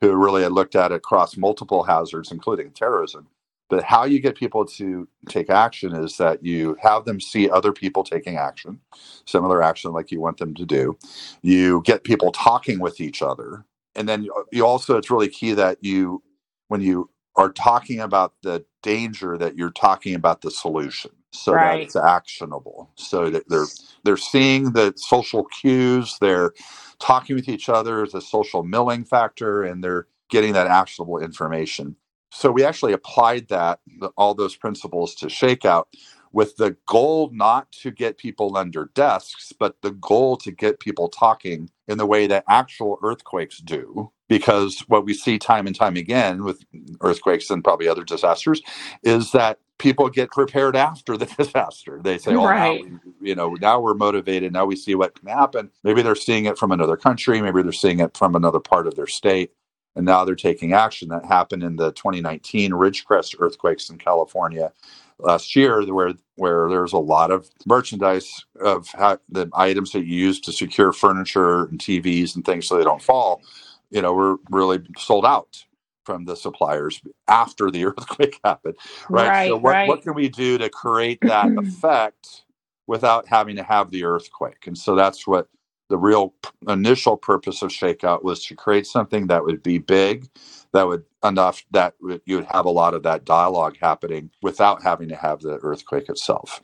who 0.01 0.15
really 0.15 0.43
had 0.45 0.53
looked 0.53 0.77
at 0.77 0.93
it 0.93 0.97
across 0.97 1.37
multiple 1.37 1.85
hazards, 1.85 2.33
including 2.33 2.73
terrorism. 2.73 3.29
But 3.69 3.85
how 3.85 4.05
you 4.05 4.21
get 4.21 4.35
people 4.35 4.65
to 4.65 5.07
take 5.29 5.51
action 5.51 5.95
is 5.95 6.17
that 6.17 6.45
you 6.45 6.77
have 6.81 7.05
them 7.05 7.21
see 7.21 7.51
other 7.51 7.73
people 7.73 8.03
taking 8.03 8.37
action, 8.37 8.81
similar 9.27 9.63
action 9.63 9.93
like 9.93 10.11
you 10.11 10.21
want 10.21 10.39
them 10.39 10.55
to 10.55 10.65
do. 10.65 10.97
You 11.43 11.83
get 11.85 12.05
people 12.05 12.33
talking 12.33 12.81
with 12.81 13.01
each 13.01 13.21
other. 13.21 13.65
And 13.95 14.09
then 14.09 14.27
you 14.53 14.65
also, 14.65 14.97
it's 14.97 15.11
really 15.11 15.29
key 15.29 15.53
that 15.53 15.79
you, 15.83 16.23
when 16.69 16.81
you 16.81 17.11
are 17.37 17.51
talking 17.51 18.01
about 18.01 18.35
the 18.43 18.65
danger, 18.83 19.37
that 19.37 19.57
you're 19.57 19.71
talking 19.71 20.15
about 20.15 20.41
the 20.41 20.51
solution 20.51 21.11
so 21.33 21.53
right. 21.53 21.77
that 21.77 21.83
it's 21.83 21.97
actionable. 21.97 22.91
So 22.97 23.31
that 23.31 23.49
they're 23.49 23.67
they're 24.05 24.17
seeing 24.17 24.73
the 24.73 24.95
social 24.97 25.45
cues, 25.45 26.17
they're 26.21 26.53
talking 26.99 27.37
with 27.37 27.49
each 27.49 27.69
other 27.69 28.03
as 28.03 28.15
a 28.15 28.21
social 28.21 28.63
milling 28.63 29.05
factor, 29.05 29.63
and 29.63 29.83
they're 29.83 30.07
getting 30.31 30.53
that 30.55 30.67
actionable 30.67 31.19
information. 31.19 31.97
So 32.33 32.51
we 32.53 32.65
actually 32.65 32.95
applied 32.95 33.49
that, 33.49 33.81
all 34.17 34.35
those 34.35 34.57
principles 34.57 35.15
to 35.17 35.27
Shakeout 35.29 35.87
with 36.33 36.57
the 36.59 36.77
goal 36.87 37.31
not 37.33 37.73
to 37.73 37.91
get 37.91 38.19
people 38.19 38.57
under 38.57 38.91
desks, 38.95 39.53
but 39.59 39.83
the 39.83 39.93
goal 39.93 40.37
to 40.39 40.53
get 40.53 40.81
people 40.81 41.09
talking 41.09 41.71
in 41.89 41.99
the 41.99 42.07
way 42.07 42.27
that 42.29 42.45
actual 42.49 42.99
earthquakes 43.03 43.59
do. 43.59 44.13
Because 44.29 44.81
what 44.89 45.07
we 45.07 45.15
see 45.15 45.39
time 45.39 45.67
and 45.69 45.77
time 45.77 45.97
again 45.97 46.45
with 46.45 46.65
earthquakes 47.01 47.51
and 47.51 47.65
probably 47.65 47.89
other 47.89 48.05
disasters 48.05 48.63
is 49.05 49.33
that 49.33 49.61
people 49.79 50.11
get 50.11 50.31
prepared 50.33 50.77
after 50.77 51.17
the 51.17 51.27
disaster. 51.39 52.01
They 52.05 52.19
say, 52.19 52.37
"Oh, 52.37 52.47
right. 52.47 52.85
now 52.85 53.01
we, 53.21 53.31
you 53.31 53.35
know, 53.37 53.55
now 53.55 53.81
we're 53.81 53.95
motivated. 53.95 54.53
Now 54.53 54.67
we 54.67 54.77
see 54.77 54.97
what 54.97 55.19
can 55.19 55.31
happen." 55.31 55.71
Maybe 55.85 56.03
they're 56.03 56.15
seeing 56.17 56.45
it 56.47 56.59
from 56.59 56.73
another 56.73 56.99
country. 56.99 57.43
Maybe 57.43 57.63
they're 57.63 57.73
seeing 57.73 58.01
it 58.01 58.19
from 58.19 58.37
another 58.37 58.61
part 58.61 58.87
of 58.87 58.97
their 58.97 59.09
state 59.09 59.53
and 59.99 60.07
now 60.07 60.25
they're 60.25 60.37
taking 60.37 60.73
action. 60.73 61.09
That 61.09 61.25
happened 61.25 61.65
in 61.65 61.75
the 61.75 61.91
2019 61.91 62.71
Ridgecrest 62.71 63.35
earthquakes 63.41 63.91
in 63.91 63.99
California 63.99 64.73
last 65.19 65.57
year, 65.57 65.83
where 65.93 66.15
where 66.37 66.69
there's 66.71 66.93
a 66.93 66.99
lot 66.99 67.33
of 67.33 67.51
merchandise 67.67 68.47
of 68.61 68.87
how, 68.97 69.19
the 69.29 69.51
items 69.55 69.91
that 69.91 70.07
you 70.07 70.15
use 70.15 70.41
to 70.43 70.53
secure 70.53 70.93
furniture 70.93 71.65
and 71.65 71.81
TVs 71.81 72.37
and 72.37 72.45
things 72.45 72.69
so 72.69 72.79
they 72.79 72.85
don't 72.85 73.03
fall. 73.03 73.43
You 73.91 74.01
know, 74.01 74.13
were 74.13 74.37
really 74.51 74.79
sold 74.97 75.27
out 75.27 75.65
from 76.05 76.27
the 76.27 76.37
suppliers 76.37 77.03
after 77.27 77.69
the 77.69 77.85
earthquake 77.87 78.39
happened. 78.45 78.77
Right. 79.11 79.29
right 79.29 79.49
so 79.49 79.57
what, 79.57 79.71
right. 79.73 79.89
what 79.89 80.03
can 80.03 80.15
we 80.15 80.29
do 80.29 80.59
to 80.59 80.71
create 80.71 81.19
that 81.23 81.49
effect 81.59 82.45
without 82.87 83.27
having 83.27 83.57
to 83.57 83.65
have 83.65 83.91
the 83.91 84.05
earthquake? 84.05 84.69
And 84.69 84.79
so 84.79 84.95
that's 84.95 85.27
what 85.27 85.49
the 85.89 85.99
real 85.99 86.35
initial 86.69 87.17
purpose 87.17 87.63
of 87.63 87.71
shakeout 87.71 88.23
was 88.23 88.45
to 88.45 88.55
create 88.55 88.87
something 88.87 89.27
that 89.29 89.45
would 89.45 89.63
be 89.63 89.79
big 89.79 90.29
that 90.73 90.87
would 90.87 91.05
enough 91.25 91.65
that 91.71 91.95
you 92.27 92.37
would 92.37 92.47
have 92.47 92.67
a 92.67 92.71
lot 92.71 92.95
of 92.95 93.03
that 93.03 93.25
dialogue 93.25 93.77
happening 93.81 94.31
without 94.43 94.83
having 94.83 95.09
to 95.09 95.17
have 95.17 95.41
the 95.41 95.59
earthquake 95.63 96.09
itself 96.09 96.63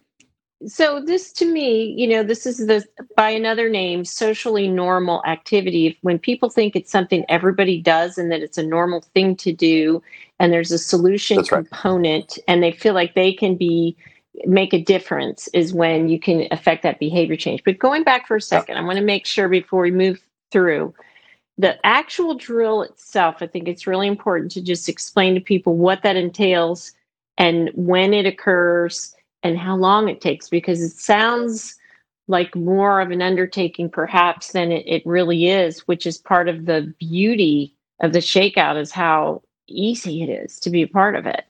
so 0.67 1.01
this 1.01 1.33
to 1.33 1.47
me 1.47 1.95
you 1.97 2.07
know 2.07 2.23
this 2.23 2.47
is 2.47 2.59
the 2.67 2.85
by 3.17 3.31
another 3.31 3.69
name 3.69 4.05
socially 4.05 4.69
normal 4.69 5.23
activity 5.27 5.99
when 6.03 6.19
people 6.19 6.51
think 6.51 6.77
it's 6.77 6.93
something 6.93 7.25
everybody 7.29 7.81
does 7.81 8.19
and 8.19 8.31
that 8.31 8.41
it's 8.41 8.59
a 8.59 8.67
normal 8.67 9.03
thing 9.15 9.37
to 9.37 9.53
do 9.53 10.03
and 10.39 10.53
there's 10.53 10.73
a 10.73 10.79
solution 10.79 11.39
That's 11.39 11.49
component 11.49 12.39
right. 12.39 12.45
and 12.49 12.63
they 12.63 12.73
feel 12.73 12.95
like 12.95 13.15
they 13.15 13.33
can 13.33 13.57
be 13.57 13.97
make 14.47 14.73
a 14.73 14.83
difference 14.83 15.49
is 15.49 15.73
when 15.73 16.09
you 16.09 16.19
can 16.19 16.49
affect 16.51 16.83
that 16.83 16.99
behavior 16.99 17.37
change. 17.37 17.63
But 17.65 17.79
going 17.79 18.03
back 18.03 18.27
for 18.27 18.37
a 18.37 18.41
second, 18.41 18.77
I 18.77 18.83
want 18.83 18.99
to 18.99 19.05
make 19.05 19.27
sure 19.27 19.49
before 19.49 19.83
we 19.83 19.91
move 19.91 20.21
through 20.51 20.95
the 21.57 21.85
actual 21.87 22.35
drill 22.35 22.83
itself, 22.83 23.37
I 23.41 23.47
think 23.47 23.69
it's 23.69 23.87
really 23.87 24.09
important 24.09 24.51
to 24.53 24.63
just 24.63 24.89
explain 24.89 25.35
to 25.35 25.41
people 25.41 25.77
what 25.77 26.03
that 26.03 26.17
entails 26.17 26.93
and 27.39 27.71
when 27.75 28.13
it 28.13 28.27
occurs 28.27 29.15
and 29.43 29.59
how 29.59 29.77
long 29.77 30.09
it 30.09 30.21
takes 30.21 30.49
because 30.49 30.81
it 30.81 30.93
sounds 30.93 31.77
like 32.27 32.55
more 32.57 33.01
of 33.01 33.11
an 33.11 33.23
undertaking 33.23 33.91
perhaps 33.91 34.53
than 34.53 34.73
it, 34.73 34.85
it 34.87 35.07
really 35.07 35.47
is, 35.47 35.81
which 35.81 36.07
is 36.07 36.19
part 36.19 36.49
of 36.49 36.65
the 36.65 36.93
beauty 36.99 37.75
of 38.01 38.13
the 38.13 38.19
shakeout 38.19 38.81
is 38.81 38.91
how 38.91 39.43
easy 39.69 40.23
it 40.23 40.29
is 40.29 40.59
to 40.61 40.71
be 40.71 40.83
a 40.83 40.89
part 40.89 41.15
of 41.15 41.27
it. 41.27 41.45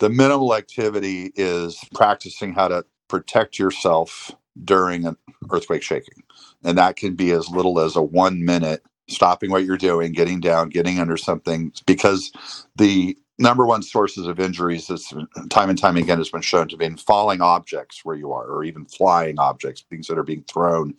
The 0.00 0.10
minimal 0.10 0.56
activity 0.56 1.32
is 1.36 1.80
practicing 1.94 2.54
how 2.54 2.68
to 2.68 2.86
protect 3.08 3.58
yourself 3.58 4.32
during 4.64 5.06
an 5.06 5.16
earthquake 5.52 5.84
shaking. 5.84 6.24
And 6.64 6.78
that 6.78 6.96
can 6.96 7.16
be 7.16 7.32
as 7.32 7.50
little 7.50 7.80
as 7.80 7.96
a 7.96 8.02
one 8.02 8.44
minute 8.44 8.84
stopping 9.08 9.52
what 9.52 9.64
you're 9.64 9.78
doing, 9.78 10.12
getting 10.12 10.40
down, 10.40 10.70
getting 10.70 11.00
under 11.00 11.16
something, 11.18 11.72
because 11.86 12.32
the 12.76 13.18
number 13.40 13.66
one 13.66 13.82
sources 13.84 14.26
of 14.28 14.40
injuries 14.40 14.88
that's 14.88 15.14
time 15.50 15.70
and 15.70 15.78
time 15.78 15.96
again 15.98 16.18
has 16.18 16.30
been 16.30 16.42
shown 16.42 16.68
to 16.68 16.78
be 16.78 16.86
in 16.86 16.98
falling 16.98 17.42
objects 17.42 18.04
where 18.04 18.16
you 18.16 18.32
are, 18.32 18.46
or 18.46 18.64
even 18.64 18.86
flying 18.86 19.40
objects, 19.40 19.86
things 19.90 20.08
that 20.08 20.18
are 20.18 20.24
being 20.24 20.44
thrown 20.44 20.94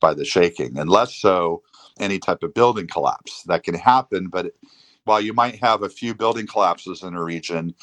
by 0.00 0.14
the 0.14 0.26
shaking, 0.26 0.78
and 0.78 0.90
less 0.90 1.14
so 1.14 1.62
any 2.00 2.18
type 2.18 2.42
of 2.44 2.54
building 2.54 2.88
collapse 2.88 3.44
that 3.44 3.64
can 3.64 3.74
happen. 3.74 4.28
But 4.28 4.54
while 5.04 5.20
you 5.20 5.34
might 5.34 5.56
have 5.62 5.82
a 5.84 5.90
few 5.90 6.14
building 6.14 6.46
collapses 6.48 7.02
in 7.04 7.14
a 7.14 7.24
region, 7.24 7.74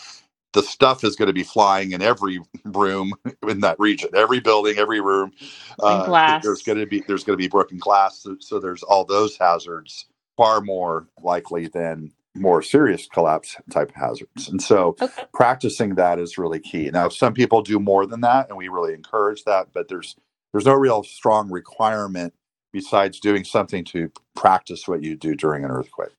the 0.53 0.63
stuff 0.63 1.03
is 1.03 1.15
going 1.15 1.27
to 1.27 1.33
be 1.33 1.43
flying 1.43 1.91
in 1.91 2.01
every 2.01 2.39
room 2.63 3.13
in 3.47 3.59
that 3.61 3.79
region, 3.79 4.09
every 4.15 4.39
building, 4.39 4.77
every 4.77 5.01
room. 5.01 5.31
Uh, 5.79 6.39
there's 6.41 6.63
going 6.63 6.77
to 6.77 6.85
be 6.85 7.03
there's 7.07 7.23
going 7.23 7.37
to 7.37 7.43
be 7.43 7.49
broken 7.49 7.77
glass, 7.77 8.19
so, 8.19 8.37
so 8.39 8.59
there's 8.59 8.83
all 8.83 9.03
those 9.03 9.37
hazards 9.37 10.05
far 10.37 10.61
more 10.61 11.07
likely 11.21 11.67
than 11.67 12.11
more 12.35 12.61
serious 12.61 13.07
collapse 13.07 13.55
type 13.69 13.91
hazards. 13.93 14.49
And 14.49 14.61
so 14.61 14.95
okay. 15.01 15.23
practicing 15.33 15.95
that 15.95 16.17
is 16.17 16.37
really 16.37 16.59
key. 16.59 16.89
Now, 16.89 17.09
some 17.09 17.33
people 17.33 17.61
do 17.61 17.79
more 17.79 18.07
than 18.07 18.21
that, 18.21 18.49
and 18.49 18.57
we 18.57 18.69
really 18.69 18.93
encourage 18.93 19.43
that, 19.43 19.67
but 19.73 19.87
there's 19.87 20.15
there's 20.51 20.65
no 20.65 20.73
real 20.73 21.03
strong 21.03 21.49
requirement 21.49 22.33
besides 22.71 23.19
doing 23.19 23.43
something 23.43 23.83
to 23.85 24.11
practice 24.35 24.87
what 24.87 25.03
you 25.03 25.15
do 25.15 25.35
during 25.35 25.63
an 25.63 25.71
earthquake. 25.71 26.09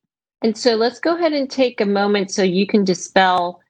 And 0.42 0.56
so 0.56 0.74
let's 0.74 1.00
go 1.00 1.16
ahead 1.16 1.32
and 1.32 1.50
take 1.50 1.80
a 1.80 1.86
moment 1.86 2.30
so 2.30 2.42
you 2.42 2.66
can 2.66 2.84
dispel 2.84 3.60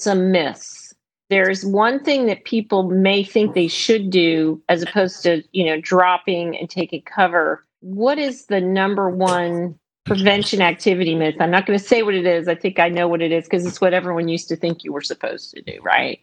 some 0.00 0.30
myths. 0.30 0.94
There's 1.30 1.64
one 1.64 2.02
thing 2.04 2.26
that 2.26 2.44
people 2.44 2.90
may 2.90 3.24
think 3.24 3.54
they 3.54 3.68
should 3.68 4.10
do 4.10 4.62
as 4.68 4.82
opposed 4.82 5.22
to, 5.22 5.42
you 5.52 5.64
know, 5.64 5.80
dropping 5.80 6.56
and 6.56 6.68
taking 6.68 7.02
cover. 7.02 7.64
What 7.80 8.18
is 8.18 8.46
the 8.46 8.60
number 8.60 9.08
one 9.08 9.78
prevention 10.04 10.60
activity 10.60 11.14
myth? 11.14 11.36
I'm 11.40 11.50
not 11.50 11.66
going 11.66 11.78
to 11.78 11.84
say 11.84 12.02
what 12.02 12.14
it 12.14 12.26
is. 12.26 12.46
I 12.46 12.54
think 12.54 12.78
I 12.78 12.88
know 12.88 13.08
what 13.08 13.22
it 13.22 13.32
is 13.32 13.44
because 13.44 13.64
it's 13.64 13.80
what 13.80 13.94
everyone 13.94 14.28
used 14.28 14.48
to 14.48 14.56
think 14.56 14.84
you 14.84 14.92
were 14.92 15.00
supposed 15.00 15.50
to 15.54 15.62
do, 15.62 15.78
right? 15.82 16.20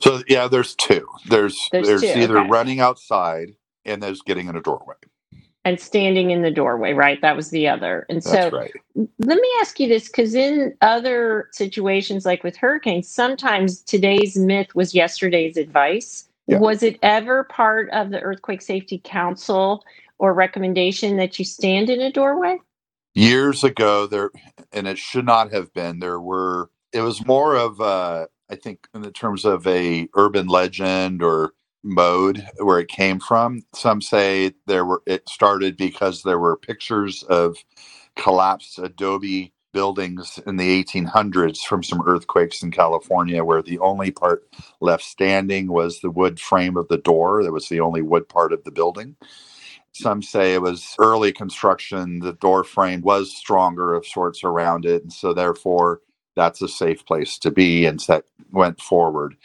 So 0.00 0.22
yeah, 0.28 0.48
there's 0.48 0.74
two. 0.74 1.06
There's 1.28 1.56
there's, 1.70 1.86
there's 1.86 2.00
two. 2.00 2.20
either 2.20 2.38
okay. 2.38 2.48
running 2.48 2.80
outside 2.80 3.50
and 3.84 4.02
there's 4.02 4.22
getting 4.22 4.48
in 4.48 4.56
a 4.56 4.62
doorway 4.62 4.96
and 5.64 5.78
standing 5.78 6.30
in 6.30 6.42
the 6.42 6.50
doorway, 6.50 6.92
right? 6.92 7.20
That 7.20 7.36
was 7.36 7.50
the 7.50 7.68
other. 7.68 8.06
And 8.08 8.24
so 8.24 8.50
right. 8.50 8.72
let 8.94 9.38
me 9.38 9.48
ask 9.60 9.78
you 9.78 9.88
this 9.88 10.06
because 10.08 10.34
in 10.34 10.74
other 10.80 11.48
situations, 11.52 12.24
like 12.24 12.42
with 12.42 12.56
hurricanes, 12.56 13.08
sometimes 13.08 13.82
today's 13.82 14.36
myth 14.36 14.74
was 14.74 14.94
yesterday's 14.94 15.56
advice. 15.56 16.28
Yeah. 16.46 16.58
Was 16.58 16.82
it 16.82 16.98
ever 17.02 17.44
part 17.44 17.90
of 17.90 18.10
the 18.10 18.20
Earthquake 18.20 18.62
Safety 18.62 19.00
Council 19.04 19.84
or 20.18 20.32
recommendation 20.32 21.16
that 21.18 21.38
you 21.38 21.44
stand 21.44 21.90
in 21.90 22.00
a 22.00 22.10
doorway? 22.10 22.58
Years 23.14 23.62
ago, 23.62 24.06
there, 24.06 24.30
and 24.72 24.88
it 24.88 24.98
should 24.98 25.26
not 25.26 25.52
have 25.52 25.72
been, 25.74 25.98
there 25.98 26.20
were, 26.20 26.70
it 26.92 27.02
was 27.02 27.26
more 27.26 27.56
of, 27.56 27.80
uh, 27.80 28.26
I 28.48 28.56
think, 28.56 28.88
in 28.94 29.02
the 29.02 29.10
terms 29.10 29.44
of 29.44 29.66
a 29.66 30.08
urban 30.14 30.46
legend 30.46 31.22
or 31.22 31.52
mode 31.84 32.46
where 32.58 32.80
it 32.80 32.88
came 32.88 33.20
from. 33.20 33.62
Some 33.74 34.02
say 34.02 34.54
there 34.66 34.84
were 34.84 35.02
it 35.06 35.28
started 35.28 35.76
because 35.76 36.22
there 36.22 36.38
were 36.40 36.56
pictures 36.56 37.22
of 37.24 37.56
collapsed 38.16 38.78
Adobe 38.78 39.52
buildings 39.72 40.40
in 40.46 40.56
the 40.56 40.84
1800s 40.84 41.60
from 41.60 41.82
some 41.82 42.02
earthquakes 42.06 42.62
in 42.62 42.70
California 42.72 43.44
where 43.44 43.62
the 43.62 43.78
only 43.80 44.10
part 44.10 44.44
left 44.80 45.04
standing 45.04 45.68
was 45.68 46.00
the 46.00 46.10
wood 46.10 46.40
frame 46.40 46.76
of 46.76 46.88
the 46.88 46.98
door. 46.98 47.42
That 47.44 47.52
was 47.52 47.68
the 47.68 47.80
only 47.80 48.02
wood 48.02 48.28
part 48.28 48.52
of 48.52 48.64
the 48.64 48.72
building. 48.72 49.16
Some 49.92 50.22
say 50.22 50.54
it 50.54 50.62
was 50.62 50.94
early 51.00 51.32
construction. 51.32 52.20
The 52.20 52.34
door 52.34 52.64
frame 52.64 53.02
was 53.02 53.36
stronger 53.36 53.94
of 53.94 54.06
sorts 54.06 54.44
around 54.44 54.86
it. 54.86 55.02
And 55.02 55.12
so, 55.12 55.34
therefore, 55.34 56.00
that's 56.36 56.62
a 56.62 56.68
safe 56.68 57.04
place 57.06 57.38
to 57.40 57.50
be. 57.50 57.86
And 57.86 58.00
that 58.08 58.24
went 58.52 58.80
forward. 58.80 59.36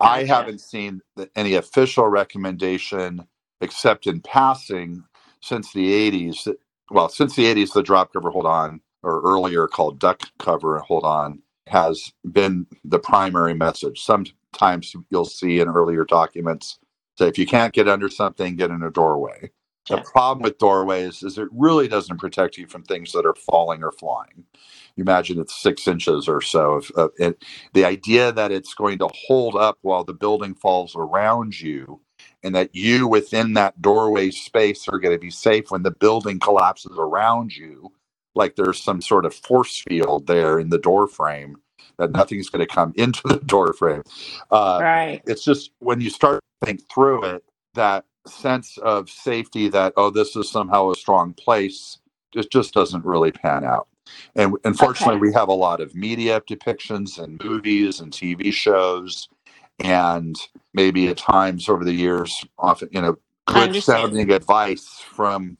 Gotcha. 0.00 0.12
I 0.12 0.24
haven't 0.24 0.60
seen 0.60 1.00
any 1.36 1.54
official 1.54 2.08
recommendation, 2.08 3.26
except 3.60 4.06
in 4.06 4.20
passing, 4.20 5.02
since 5.40 5.72
the 5.72 6.10
80s. 6.10 6.54
Well, 6.90 7.08
since 7.08 7.36
the 7.36 7.44
80s, 7.44 7.72
the 7.72 7.82
drop 7.82 8.12
cover 8.12 8.30
hold 8.30 8.46
on, 8.46 8.80
or 9.02 9.22
earlier 9.22 9.66
called 9.68 9.98
duck 9.98 10.22
cover 10.38 10.78
hold 10.78 11.04
on, 11.04 11.42
has 11.68 12.12
been 12.32 12.66
the 12.84 12.98
primary 12.98 13.54
message. 13.54 14.02
Sometimes 14.02 14.94
you'll 15.10 15.24
see 15.24 15.60
in 15.60 15.68
earlier 15.68 16.04
documents 16.04 16.78
say 17.18 17.28
if 17.28 17.38
you 17.38 17.46
can't 17.46 17.72
get 17.72 17.88
under 17.88 18.08
something, 18.08 18.56
get 18.56 18.70
in 18.70 18.82
a 18.82 18.90
doorway. 18.90 19.50
The 19.88 20.00
problem 20.00 20.42
with 20.42 20.58
doorways 20.58 21.22
is 21.22 21.36
it 21.36 21.48
really 21.52 21.88
doesn't 21.88 22.18
protect 22.18 22.56
you 22.56 22.66
from 22.66 22.82
things 22.84 23.12
that 23.12 23.26
are 23.26 23.34
falling 23.34 23.82
or 23.82 23.92
flying. 23.92 24.44
You 24.96 25.02
imagine 25.02 25.38
it's 25.38 25.60
six 25.60 25.86
inches 25.86 26.28
or 26.28 26.40
so 26.40 26.74
of, 26.74 26.90
of 26.92 27.10
it. 27.18 27.44
The 27.74 27.84
idea 27.84 28.32
that 28.32 28.52
it's 28.52 28.74
going 28.74 28.98
to 28.98 29.10
hold 29.12 29.56
up 29.56 29.78
while 29.82 30.04
the 30.04 30.14
building 30.14 30.54
falls 30.54 30.96
around 30.96 31.60
you 31.60 32.00
and 32.42 32.54
that 32.54 32.74
you 32.74 33.06
within 33.08 33.54
that 33.54 33.80
doorway 33.82 34.30
space 34.30 34.86
are 34.88 34.98
going 34.98 35.14
to 35.14 35.20
be 35.20 35.30
safe 35.30 35.70
when 35.70 35.82
the 35.82 35.90
building 35.90 36.38
collapses 36.38 36.96
around 36.96 37.56
you, 37.56 37.92
like 38.34 38.56
there's 38.56 38.82
some 38.82 39.02
sort 39.02 39.26
of 39.26 39.34
force 39.34 39.82
field 39.88 40.26
there 40.26 40.58
in 40.58 40.70
the 40.70 40.78
door 40.78 41.08
frame 41.08 41.56
that 41.98 42.12
nothing's 42.12 42.48
going 42.48 42.66
to 42.66 42.72
come 42.72 42.92
into 42.96 43.22
the 43.26 43.36
door 43.46 43.72
frame. 43.72 44.02
Uh, 44.50 44.78
right. 44.80 45.22
It's 45.26 45.44
just 45.44 45.72
when 45.78 46.00
you 46.00 46.10
start 46.10 46.40
to 46.60 46.66
think 46.66 46.82
through 46.92 47.24
it 47.24 47.44
that 47.74 48.04
sense 48.26 48.78
of 48.78 49.10
safety 49.10 49.68
that 49.68 49.92
oh 49.96 50.10
this 50.10 50.34
is 50.36 50.50
somehow 50.50 50.90
a 50.90 50.94
strong 50.94 51.34
place 51.34 51.98
it 52.34 52.50
just 52.50 52.74
doesn't 52.74 53.04
really 53.04 53.30
pan 53.30 53.64
out. 53.64 53.86
And 54.34 54.56
unfortunately 54.64 55.14
okay. 55.14 55.20
we 55.20 55.32
have 55.32 55.48
a 55.48 55.54
lot 55.54 55.80
of 55.80 55.94
media 55.94 56.40
depictions 56.42 57.18
and 57.18 57.42
movies 57.42 58.00
and 58.00 58.12
tv 58.12 58.52
shows 58.52 59.28
and 59.80 60.36
maybe 60.72 61.08
at 61.08 61.16
times 61.16 61.68
over 61.68 61.84
the 61.84 61.92
years 61.92 62.44
often 62.58 62.88
you 62.92 63.00
know 63.00 63.16
good 63.46 63.74
sounding 63.82 64.30
advice 64.30 65.00
from 65.00 65.56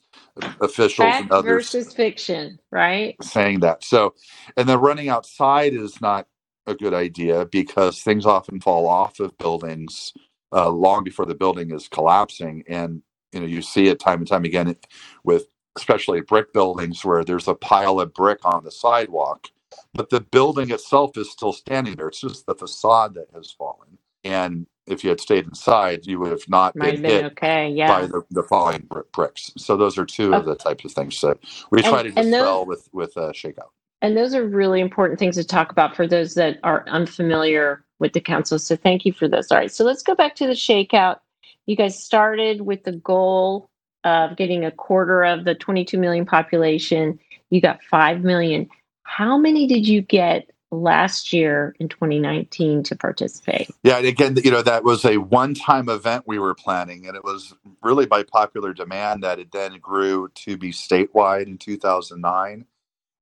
officials 0.60 1.08
Fact 1.08 1.22
and 1.22 1.32
others 1.32 1.72
versus 1.72 1.94
fiction 1.94 2.58
right? 2.70 3.16
saying 3.22 3.60
that. 3.60 3.84
So 3.84 4.14
and 4.56 4.68
then 4.68 4.80
running 4.80 5.08
outside 5.08 5.74
is 5.74 6.00
not 6.00 6.26
a 6.66 6.74
good 6.74 6.94
idea 6.94 7.46
because 7.46 8.02
things 8.02 8.26
often 8.26 8.60
fall 8.60 8.88
off 8.88 9.20
of 9.20 9.36
buildings 9.38 10.12
uh, 10.54 10.70
long 10.70 11.04
before 11.04 11.26
the 11.26 11.34
building 11.34 11.72
is 11.72 11.88
collapsing. 11.88 12.64
And 12.68 13.02
you 13.32 13.40
know, 13.40 13.46
you 13.46 13.62
see 13.62 13.88
it 13.88 14.00
time 14.00 14.20
and 14.20 14.28
time 14.28 14.44
again 14.44 14.76
with 15.24 15.46
especially 15.76 16.20
brick 16.20 16.52
buildings 16.52 17.04
where 17.04 17.24
there's 17.24 17.48
a 17.48 17.54
pile 17.54 18.00
of 18.00 18.14
brick 18.14 18.38
on 18.44 18.62
the 18.64 18.70
sidewalk, 18.70 19.48
but 19.92 20.10
the 20.10 20.20
building 20.20 20.70
itself 20.70 21.16
is 21.16 21.30
still 21.30 21.52
standing 21.52 21.96
there. 21.96 22.08
It's 22.08 22.20
just 22.20 22.46
the 22.46 22.54
facade 22.54 23.14
that 23.14 23.28
has 23.34 23.50
fallen. 23.50 23.98
And 24.22 24.66
if 24.86 25.02
you 25.02 25.10
had 25.10 25.20
stayed 25.20 25.46
inside, 25.46 26.06
you 26.06 26.18
would 26.20 26.30
have 26.30 26.48
not 26.48 26.76
Might 26.76 26.92
been, 26.94 27.02
been 27.02 27.10
hit 27.10 27.24
okay, 27.32 27.70
yeah. 27.70 27.88
by 27.88 28.06
the, 28.06 28.22
the 28.30 28.42
falling 28.42 28.88
bricks. 29.12 29.52
So 29.56 29.76
those 29.76 29.98
are 29.98 30.04
two 30.04 30.34
of 30.34 30.44
the 30.44 30.54
types 30.54 30.84
of 30.84 30.92
things 30.92 31.20
that 31.22 31.38
we 31.70 31.82
try 31.82 32.00
and, 32.00 32.14
to 32.14 32.22
dispel 32.22 32.64
those, 32.64 32.66
with 32.66 32.88
with 32.92 33.16
uh, 33.16 33.32
shakeout. 33.32 33.70
And 34.02 34.16
those 34.16 34.34
are 34.34 34.46
really 34.46 34.80
important 34.80 35.18
things 35.18 35.36
to 35.36 35.44
talk 35.44 35.72
about 35.72 35.96
for 35.96 36.06
those 36.06 36.34
that 36.34 36.58
are 36.62 36.84
unfamiliar 36.88 37.84
with 38.04 38.12
the 38.12 38.20
council. 38.20 38.58
So 38.58 38.76
thank 38.76 39.06
you 39.06 39.14
for 39.14 39.28
this. 39.28 39.50
All 39.50 39.56
right, 39.56 39.72
so 39.72 39.82
let's 39.82 40.02
go 40.02 40.14
back 40.14 40.34
to 40.36 40.46
the 40.46 40.52
shakeout. 40.52 41.20
You 41.64 41.74
guys 41.74 41.98
started 41.98 42.60
with 42.60 42.84
the 42.84 42.92
goal 42.92 43.70
of 44.04 44.36
getting 44.36 44.62
a 44.62 44.70
quarter 44.70 45.24
of 45.24 45.44
the 45.44 45.54
22 45.54 45.96
million 45.96 46.26
population. 46.26 47.18
You 47.48 47.62
got 47.62 47.82
5 47.82 48.22
million. 48.22 48.68
How 49.04 49.38
many 49.38 49.66
did 49.66 49.88
you 49.88 50.02
get 50.02 50.50
last 50.70 51.32
year 51.32 51.74
in 51.80 51.88
2019 51.88 52.82
to 52.82 52.94
participate? 52.94 53.70
Yeah, 53.82 53.96
again, 54.00 54.36
you 54.44 54.50
know, 54.50 54.60
that 54.60 54.84
was 54.84 55.06
a 55.06 55.16
one-time 55.16 55.88
event 55.88 56.24
we 56.26 56.38
were 56.38 56.54
planning, 56.54 57.06
and 57.06 57.16
it 57.16 57.24
was 57.24 57.54
really 57.82 58.04
by 58.04 58.22
popular 58.22 58.74
demand 58.74 59.22
that 59.22 59.38
it 59.38 59.50
then 59.50 59.78
grew 59.80 60.28
to 60.34 60.58
be 60.58 60.72
statewide 60.72 61.46
in 61.46 61.56
2009, 61.56 62.66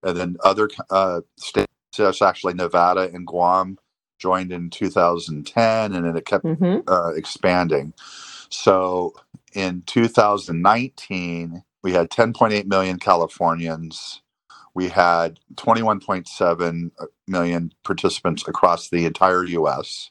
and 0.03 0.17
then 0.17 0.37
other 0.43 0.69
uh, 0.91 1.21
states, 1.37 1.71
actually 2.21 2.55
Nevada 2.55 3.03
and 3.03 3.25
Guam, 3.25 3.79
joined 4.23 4.53
in 4.53 4.71
2010 4.71 5.93
and 5.93 6.07
then 6.07 6.17
it 6.17 6.25
kept 6.25 6.45
mm-hmm. 6.45 6.89
uh, 6.89 7.11
expanding. 7.11 7.93
So 8.49 9.15
in 9.53 9.83
2019, 9.87 11.65
we 11.83 11.93
had 11.93 12.09
10.8 12.11 12.67
million 12.67 12.99
Californians. 12.99 14.23
We 14.75 14.89
had 14.89 15.41
21.7 15.57 16.91
million 17.27 17.73
participants 17.83 18.47
across 18.47 18.89
the 18.89 19.05
entire 19.05 19.45
US. 19.45 20.11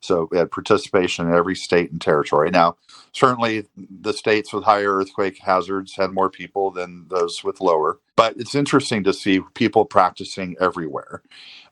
So 0.00 0.28
we 0.32 0.38
had 0.38 0.50
participation 0.50 1.28
in 1.28 1.34
every 1.34 1.54
state 1.54 1.92
and 1.92 2.00
territory. 2.00 2.50
Now, 2.50 2.76
certainly 3.12 3.68
the 3.76 4.12
states 4.12 4.52
with 4.52 4.64
higher 4.64 4.96
earthquake 4.96 5.38
hazards 5.38 5.94
had 5.94 6.10
more 6.10 6.28
people 6.28 6.72
than 6.72 7.06
those 7.08 7.44
with 7.44 7.60
lower. 7.60 8.00
But 8.16 8.36
it's 8.36 8.56
interesting 8.56 9.04
to 9.04 9.12
see 9.12 9.40
people 9.54 9.84
practicing 9.84 10.56
everywhere 10.60 11.22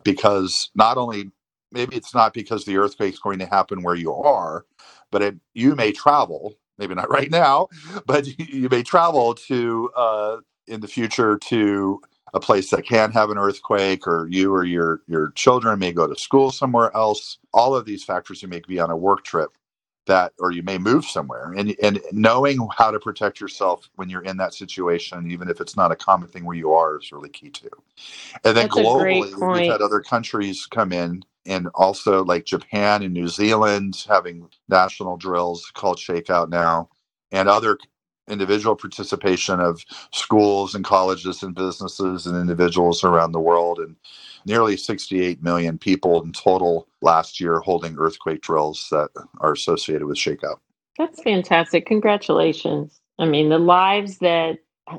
because 0.04 0.70
not 0.76 0.96
only 0.96 1.32
maybe 1.72 1.96
it's 1.96 2.14
not 2.14 2.34
because 2.34 2.64
the 2.64 2.76
earthquake 2.78 3.14
is 3.14 3.20
going 3.20 3.38
to 3.40 3.46
happen 3.46 3.82
where 3.82 3.94
you 3.96 4.14
are, 4.14 4.66
but 5.10 5.22
it, 5.22 5.36
you 5.54 5.74
may 5.76 5.92
travel, 5.92 6.54
maybe 6.78 6.94
not 6.94 7.10
right 7.10 7.30
now, 7.30 7.68
but 8.06 8.26
you 8.38 8.68
may 8.70 8.82
travel 8.82 9.34
to 9.34 9.90
uh, 9.96 10.38
in 10.68 10.80
the 10.80 10.88
future 10.88 11.38
to 11.38 12.00
a 12.34 12.40
place 12.40 12.70
that 12.70 12.86
can 12.86 13.12
have 13.12 13.30
an 13.30 13.38
earthquake, 13.38 14.06
or 14.06 14.28
you 14.30 14.54
or 14.54 14.64
your 14.64 15.02
your 15.08 15.30
children 15.32 15.78
may 15.78 15.92
go 15.92 16.06
to 16.06 16.16
school 16.18 16.50
somewhere 16.52 16.94
else. 16.96 17.38
All 17.54 17.76
of 17.76 17.86
these 17.86 18.04
factors, 18.04 18.42
you 18.42 18.48
may 18.48 18.60
be 18.66 18.80
on 18.80 18.90
a 18.90 18.96
work 18.96 19.24
trip 19.24 19.50
that 20.06 20.32
or 20.40 20.50
you 20.50 20.62
may 20.62 20.78
move 20.78 21.04
somewhere 21.04 21.52
and 21.56 21.74
and 21.82 22.00
knowing 22.12 22.66
how 22.76 22.90
to 22.90 22.98
protect 22.98 23.40
yourself 23.40 23.88
when 23.96 24.08
you're 24.08 24.22
in 24.24 24.36
that 24.36 24.52
situation 24.54 25.30
even 25.30 25.48
if 25.48 25.60
it's 25.60 25.76
not 25.76 25.92
a 25.92 25.96
common 25.96 26.28
thing 26.28 26.44
where 26.44 26.56
you 26.56 26.72
are 26.72 26.98
is 26.98 27.12
really 27.12 27.28
key 27.28 27.50
too. 27.50 27.70
And 28.44 28.56
then 28.56 28.68
That's 28.68 28.70
globally 28.70 29.34
we've 29.50 29.66
had 29.66 29.82
other 29.82 30.00
countries 30.00 30.66
come 30.66 30.92
in 30.92 31.22
and 31.46 31.68
also 31.74 32.24
like 32.24 32.44
Japan 32.44 33.02
and 33.02 33.14
New 33.14 33.28
Zealand 33.28 34.04
having 34.08 34.48
national 34.68 35.16
drills 35.16 35.70
called 35.74 35.98
Shakeout 35.98 36.48
now, 36.48 36.88
and 37.32 37.48
other 37.48 37.78
individual 38.28 38.76
participation 38.76 39.58
of 39.60 39.84
schools 40.12 40.74
and 40.74 40.84
colleges 40.84 41.42
and 41.42 41.54
businesses 41.54 42.26
and 42.26 42.36
individuals 42.36 43.02
around 43.02 43.32
the 43.32 43.40
world, 43.40 43.78
and 43.78 43.96
nearly 44.46 44.76
68 44.76 45.42
million 45.42 45.78
people 45.78 46.22
in 46.22 46.32
total 46.32 46.86
last 47.02 47.40
year 47.40 47.58
holding 47.60 47.96
earthquake 47.98 48.40
drills 48.40 48.86
that 48.90 49.10
are 49.40 49.52
associated 49.52 50.06
with 50.06 50.16
Shakeout. 50.16 50.58
That's 50.98 51.22
fantastic. 51.22 51.86
Congratulations. 51.86 53.00
I 53.18 53.26
mean, 53.26 53.48
the 53.48 53.58
lives 53.58 54.18
that 54.18 54.58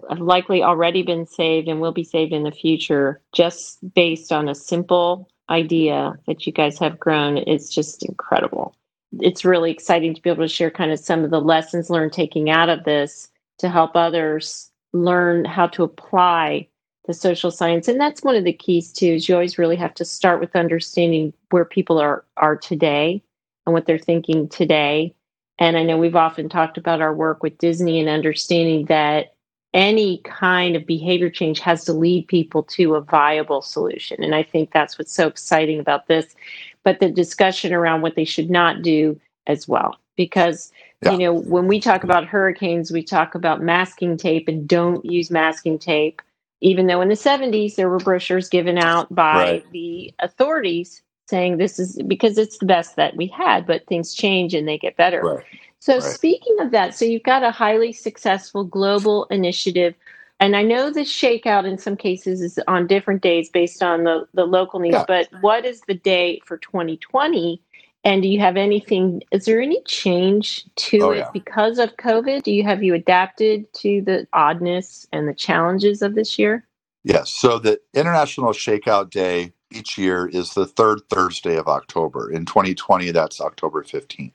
have 0.09 0.19
likely 0.19 0.63
already 0.63 1.03
been 1.03 1.25
saved 1.25 1.67
and 1.67 1.81
will 1.81 1.91
be 1.91 2.03
saved 2.03 2.33
in 2.33 2.43
the 2.43 2.51
future 2.51 3.21
just 3.33 3.79
based 3.93 4.31
on 4.31 4.47
a 4.47 4.55
simple 4.55 5.29
idea 5.51 6.15
that 6.27 6.47
you 6.47 6.53
guys 6.53 6.79
have 6.79 6.99
grown 6.99 7.37
is 7.37 7.69
just 7.69 8.03
incredible. 8.03 8.75
It's 9.19 9.45
really 9.45 9.71
exciting 9.71 10.15
to 10.15 10.21
be 10.21 10.29
able 10.29 10.43
to 10.43 10.47
share 10.47 10.71
kind 10.71 10.91
of 10.91 10.99
some 10.99 11.23
of 11.23 11.31
the 11.31 11.41
lessons 11.41 11.89
learned 11.89 12.13
taking 12.13 12.49
out 12.49 12.69
of 12.69 12.85
this 12.85 13.29
to 13.59 13.69
help 13.69 13.95
others 13.95 14.71
learn 14.93 15.45
how 15.45 15.67
to 15.67 15.83
apply 15.83 16.67
the 17.07 17.13
social 17.13 17.51
science. 17.51 17.87
And 17.87 17.99
that's 17.99 18.23
one 18.23 18.35
of 18.35 18.43
the 18.43 18.53
keys 18.53 18.91
too, 18.91 19.13
is 19.13 19.27
you 19.27 19.35
always 19.35 19.57
really 19.57 19.75
have 19.75 19.93
to 19.95 20.05
start 20.05 20.39
with 20.39 20.55
understanding 20.55 21.33
where 21.49 21.65
people 21.65 21.99
are 21.99 22.23
are 22.37 22.55
today 22.55 23.21
and 23.65 23.73
what 23.73 23.85
they're 23.85 23.97
thinking 23.97 24.47
today. 24.47 25.13
And 25.59 25.77
I 25.77 25.83
know 25.83 25.97
we've 25.97 26.15
often 26.15 26.49
talked 26.49 26.77
about 26.77 27.01
our 27.01 27.13
work 27.13 27.43
with 27.43 27.57
Disney 27.57 27.99
and 27.99 28.09
understanding 28.09 28.85
that 28.85 29.35
any 29.73 30.17
kind 30.19 30.75
of 30.75 30.85
behavior 30.85 31.29
change 31.29 31.59
has 31.59 31.85
to 31.85 31.93
lead 31.93 32.27
people 32.27 32.63
to 32.63 32.95
a 32.95 33.01
viable 33.01 33.61
solution. 33.61 34.21
And 34.23 34.35
I 34.35 34.43
think 34.43 34.71
that's 34.71 34.99
what's 34.99 35.13
so 35.13 35.27
exciting 35.27 35.79
about 35.79 36.07
this. 36.07 36.35
But 36.83 36.99
the 36.99 37.09
discussion 37.09 37.73
around 37.73 38.01
what 38.01 38.15
they 38.15 38.25
should 38.25 38.49
not 38.49 38.81
do 38.81 39.19
as 39.47 39.67
well. 39.67 39.97
Because, 40.17 40.71
yeah. 41.03 41.13
you 41.13 41.19
know, 41.19 41.33
when 41.33 41.67
we 41.67 41.79
talk 41.79 42.03
about 42.03 42.25
hurricanes, 42.25 42.91
we 42.91 43.01
talk 43.01 43.33
about 43.33 43.61
masking 43.61 44.17
tape 44.17 44.47
and 44.47 44.67
don't 44.67 45.05
use 45.05 45.31
masking 45.31 45.79
tape. 45.79 46.21
Even 46.59 46.87
though 46.87 47.01
in 47.01 47.09
the 47.09 47.15
70s 47.15 47.75
there 47.75 47.89
were 47.89 47.97
brochures 47.97 48.49
given 48.49 48.77
out 48.77 49.13
by 49.13 49.33
right. 49.33 49.71
the 49.71 50.13
authorities 50.19 51.01
saying 51.27 51.57
this 51.57 51.79
is 51.79 51.99
because 52.07 52.37
it's 52.37 52.57
the 52.57 52.65
best 52.65 52.97
that 52.97 53.15
we 53.15 53.25
had, 53.25 53.65
but 53.65 53.87
things 53.87 54.13
change 54.13 54.53
and 54.53 54.67
they 54.67 54.77
get 54.77 54.97
better. 54.97 55.21
Right. 55.21 55.45
So, 55.81 55.95
right. 55.95 56.03
speaking 56.03 56.57
of 56.59 56.69
that, 56.71 56.93
so 56.93 57.05
you've 57.05 57.23
got 57.23 57.41
a 57.41 57.49
highly 57.49 57.91
successful 57.91 58.63
global 58.63 59.25
initiative. 59.25 59.95
and 60.39 60.55
I 60.55 60.61
know 60.61 60.91
the 60.91 61.01
shakeout 61.01 61.65
in 61.65 61.79
some 61.79 61.97
cases 61.97 62.39
is 62.39 62.59
on 62.67 62.85
different 62.85 63.23
days 63.23 63.49
based 63.49 63.81
on 63.81 64.03
the, 64.03 64.27
the 64.35 64.45
local 64.45 64.79
needs, 64.79 64.93
yeah. 64.93 65.05
but 65.07 65.27
what 65.41 65.65
is 65.65 65.81
the 65.87 65.95
date 65.95 66.45
for 66.45 66.57
2020? 66.57 67.59
And 68.03 68.21
do 68.21 68.27
you 68.27 68.39
have 68.39 68.57
anything, 68.57 69.23
is 69.31 69.45
there 69.45 69.59
any 69.59 69.81
change 69.83 70.65
to 70.75 70.99
oh, 71.01 71.11
it 71.11 71.17
yeah. 71.17 71.29
because 71.33 71.79
of 71.79 71.97
COVID? 71.97 72.43
Do 72.43 72.51
you 72.51 72.63
have 72.63 72.83
you 72.83 72.93
adapted 72.93 73.71
to 73.73 74.01
the 74.01 74.27
oddness 74.33 75.07
and 75.11 75.27
the 75.27 75.33
challenges 75.33 76.03
of 76.03 76.13
this 76.13 76.37
year? 76.37 76.63
Yes. 77.03 77.31
So 77.31 77.57
the 77.57 77.79
International 77.95 78.53
Shakeout 78.53 79.09
Day 79.09 79.51
each 79.71 79.97
year 79.97 80.27
is 80.27 80.53
the 80.53 80.67
third 80.67 81.01
Thursday 81.09 81.57
of 81.57 81.67
October. 81.67 82.31
In 82.31 82.45
2020, 82.45 83.09
that's 83.09 83.41
October 83.41 83.83
15th. 83.83 84.33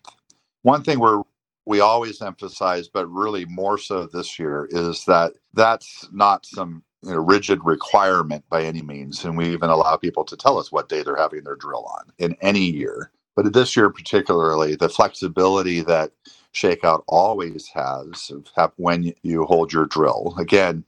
One 0.63 0.83
thing 0.83 0.99
we're 0.99 1.23
we 1.67 1.81
always 1.81 2.23
emphasize, 2.23 2.89
but 2.89 3.07
really 3.09 3.45
more 3.45 3.77
so 3.77 4.07
this 4.07 4.39
year, 4.39 4.69
is 4.71 5.05
that 5.05 5.33
that's 5.53 6.09
not 6.13 6.47
some 6.47 6.83
you 7.03 7.11
know, 7.11 7.19
rigid 7.19 7.61
requirement 7.65 8.45
by 8.49 8.63
any 8.63 8.83
means. 8.83 9.25
And 9.25 9.37
we 9.37 9.53
even 9.53 9.69
allow 9.69 9.97
people 9.97 10.25
to 10.25 10.37
tell 10.37 10.59
us 10.59 10.73
what 10.73 10.89
day 10.89 11.03
they're 11.03 11.17
having 11.17 11.45
their 11.45 11.57
drill 11.57 11.85
on 11.85 12.13
in 12.19 12.37
any 12.41 12.61
year. 12.71 13.11
But 13.35 13.53
this 13.53 13.77
year, 13.77 13.91
particularly, 13.91 14.77
the 14.77 14.89
flexibility 14.89 15.83
that 15.83 16.13
Shakeout 16.55 17.03
always 17.07 17.69
has 17.69 18.31
of 18.57 18.73
when 18.77 19.13
you 19.23 19.45
hold 19.45 19.73
your 19.73 19.85
drill. 19.85 20.35
Again, 20.39 20.85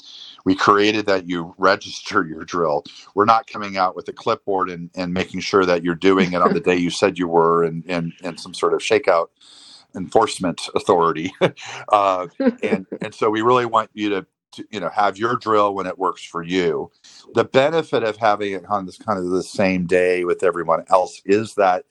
we 0.47 0.55
created 0.55 1.05
that 1.07 1.29
you 1.29 1.55
register 1.59 2.25
your 2.25 2.45
drill. 2.45 2.85
We're 3.14 3.27
not 3.27 3.49
coming 3.49 3.77
out 3.77 3.95
with 3.95 4.09
a 4.09 4.12
clipboard 4.12 4.71
and, 4.71 4.91
and 4.95 5.12
making 5.12 5.41
sure 5.41 5.67
that 5.67 5.85
you're 5.85 5.95
doing 5.95 6.33
it 6.33 6.41
on 6.41 6.55
the 6.55 6.61
day 6.69 6.77
you 6.77 6.88
said 6.88 7.19
you 7.19 7.29
were 7.29 7.64
and, 7.64 7.85
and, 7.87 8.14
and 8.23 8.41
some 8.41 8.55
sort 8.55 8.73
of 8.73 8.81
shakeout 8.81 9.29
enforcement 9.96 10.62
authority. 10.74 11.33
uh, 11.92 12.29
and, 12.62 12.87
and 13.03 13.14
so 13.14 13.31
we 13.31 13.42
really 13.42 13.66
want 13.66 13.90
you 13.94 14.11
to, 14.11 14.27
to, 14.53 14.66
you 14.70 14.81
know, 14.81 14.90
have 14.90 15.18
your 15.18 15.37
drill 15.37 15.74
when 15.74 15.87
it 15.87 15.98
works 15.98 16.24
for 16.24 16.42
you. 16.42 16.90
The 17.35 17.44
benefit 17.44 18.03
of 18.03 18.16
having 18.16 18.53
it 18.53 18.64
on 18.68 18.87
this 18.87 18.98
kind 18.98 19.18
of 19.18 19.31
the 19.31 19.42
same 19.42 19.87
day 19.87 20.24
with 20.24 20.42
everyone 20.42 20.85
else 20.90 21.22
is 21.24 21.55
that 21.55 21.85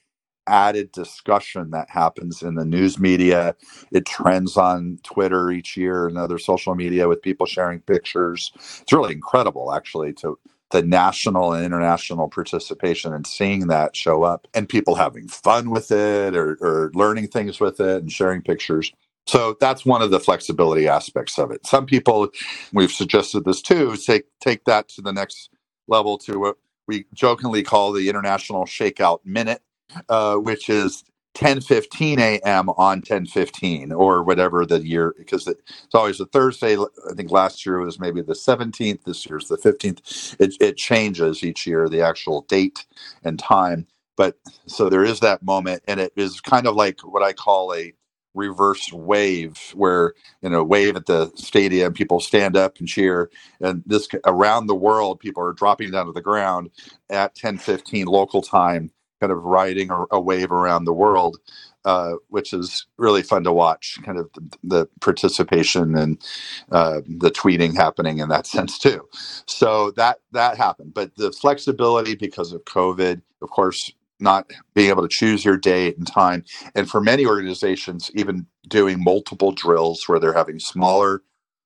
added 0.48 0.92
discussion 0.92 1.72
that 1.72 1.90
happens 1.90 2.42
in 2.42 2.56
the 2.56 2.66
news 2.66 3.00
media. 3.00 3.56
It 3.92 4.06
trends 4.06 4.58
on 4.58 5.00
Twitter 5.04 5.52
each 5.52 5.78
year 5.78 6.08
and 6.08 6.18
other 6.18 6.38
social 6.40 6.76
media 6.76 7.08
with 7.08 7.22
people 7.22 7.46
sharing 7.46 7.82
pictures. 7.82 8.52
It's 8.82 8.94
really 8.94 9.14
incredible, 9.14 9.74
actually, 9.74 10.14
to 10.14 10.40
the 10.72 10.82
national 10.82 11.54
and 11.54 11.66
international 11.66 12.30
participation 12.30 13.14
and 13.14 13.26
seeing 13.28 13.68
that 13.68 13.96
show 13.96 14.24
up 14.24 14.48
and 14.54 14.70
people 14.70 14.96
having 14.96 15.28
fun 15.28 15.70
with 15.70 15.92
it 15.92 16.36
or, 16.36 16.58
or 16.62 16.92
learning 16.94 17.28
things 17.28 17.60
with 17.60 17.80
it 17.80 18.02
and 18.02 18.12
sharing 18.12 18.42
pictures. 18.42 18.92
So 19.28 19.58
that's 19.60 19.86
one 19.86 20.02
of 20.02 20.12
the 20.12 20.20
flexibility 20.20 20.88
aspects 20.88 21.38
of 21.38 21.52
it. 21.52 21.66
Some 21.66 21.86
people, 21.86 22.30
we've 22.74 22.92
suggested 22.92 23.46
this 23.46 23.62
too, 23.62 23.96
take 23.98 24.26
take 24.42 24.66
that 24.66 24.90
to 24.90 25.02
the 25.02 25.14
next 25.14 25.50
level 25.88 26.18
to 26.20 26.40
what 26.40 26.58
we 26.88 27.06
jokingly 27.14 27.64
call 27.64 27.92
the 27.94 28.10
International 28.10 28.66
Shakeout 28.66 29.20
Minute, 29.26 29.62
uh, 30.10 30.36
which 30.36 30.70
is 30.70 31.04
10:15 31.38 32.20
a.m. 32.20 32.70
on 32.72 33.02
10:15 33.04 33.94
or 33.98 34.24
whatever 34.24 34.68
the 34.68 34.86
year 34.88 35.16
because 35.18 35.48
it, 35.48 35.60
it's 35.86 35.96
always 35.96 36.22
a 36.22 36.28
Thursday. 36.28 36.78
I 36.78 37.16
think 37.16 37.32
last 37.32 37.66
year 37.66 37.80
was 37.82 38.00
maybe 38.02 38.22
the 38.22 38.34
17th. 38.36 39.06
This 39.06 39.28
year's 39.28 39.50
the 39.50 39.58
15th. 39.58 40.38
It, 40.42 40.58
it 40.62 40.78
changes 40.78 41.44
each 41.46 41.68
year 41.68 41.90
the 41.90 42.04
actual 42.04 42.44
date 42.44 42.86
and 43.24 43.40
time. 43.40 43.88
But 44.18 44.38
so 44.68 44.90
there 44.90 45.06
is 45.06 45.22
that 45.22 45.44
moment, 45.44 45.84
and 45.88 46.02
it 46.02 46.14
is 46.18 46.42
kind 46.42 46.68
of 46.68 46.76
like 46.76 47.02
what 47.02 47.24
I 47.24 47.34
call 47.34 47.74
a 47.76 47.94
reverse 48.36 48.94
wave 48.94 49.60
where 49.76 50.16
you 50.42 50.50
know 50.50 50.64
wave 50.64 50.96
at 50.96 51.08
the 51.08 51.34
stadium 51.36 51.94
people 51.94 52.22
stand 52.22 52.58
up 52.58 52.80
and 52.80 52.88
cheer 52.88 53.30
and 53.62 53.84
this 53.88 54.08
around 54.26 54.68
the 54.68 54.76
world 54.76 55.20
people 55.20 55.44
are 55.44 55.54
dropping 55.54 55.92
down 55.92 56.08
to 56.08 56.14
the 56.14 56.22
ground 56.22 56.72
at 57.12 57.36
10:15 57.36 58.08
local 58.08 58.42
time 58.42 58.90
kind 59.22 59.32
of 59.32 59.44
riding 59.44 59.92
a, 59.92 60.06
a 60.12 60.20
wave 60.22 60.52
around 60.52 60.86
the 60.86 60.94
world, 60.94 61.38
uh, 61.86 62.14
which 62.30 62.54
is 62.54 62.88
really 62.98 63.24
fun 63.24 63.44
to 63.46 63.54
watch. 63.54 63.98
Kind 64.04 64.20
of 64.20 64.30
the, 64.34 64.58
the 64.64 64.90
participation 65.02 65.96
and 65.98 66.22
uh, 66.72 67.02
the 67.08 67.32
tweeting 67.32 67.76
happening 67.76 68.20
in 68.20 68.30
that 68.30 68.48
sense 68.56 68.78
too. 68.80 69.08
So 69.48 69.92
that 69.92 70.20
that 70.32 70.58
happened, 70.58 70.94
but 70.94 71.16
the 71.16 71.32
flexibility 71.32 72.16
because 72.16 72.54
of 72.54 72.66
COVID, 72.66 73.22
of 73.42 73.50
course, 73.50 73.92
not 74.20 74.50
being 74.76 74.90
able 74.90 75.04
to 75.04 75.10
choose 75.10 75.46
your 75.46 75.58
date 75.58 75.98
and 75.98 76.08
time, 76.08 76.44
and 76.76 76.90
for 76.90 77.02
many 77.02 77.26
organizations, 77.26 78.12
even 78.16 78.48
doing 78.68 79.04
multiple 79.04 79.52
drills 79.52 80.08
where 80.08 80.20
they're 80.20 80.34
having 80.34 80.60
smaller 80.60 81.22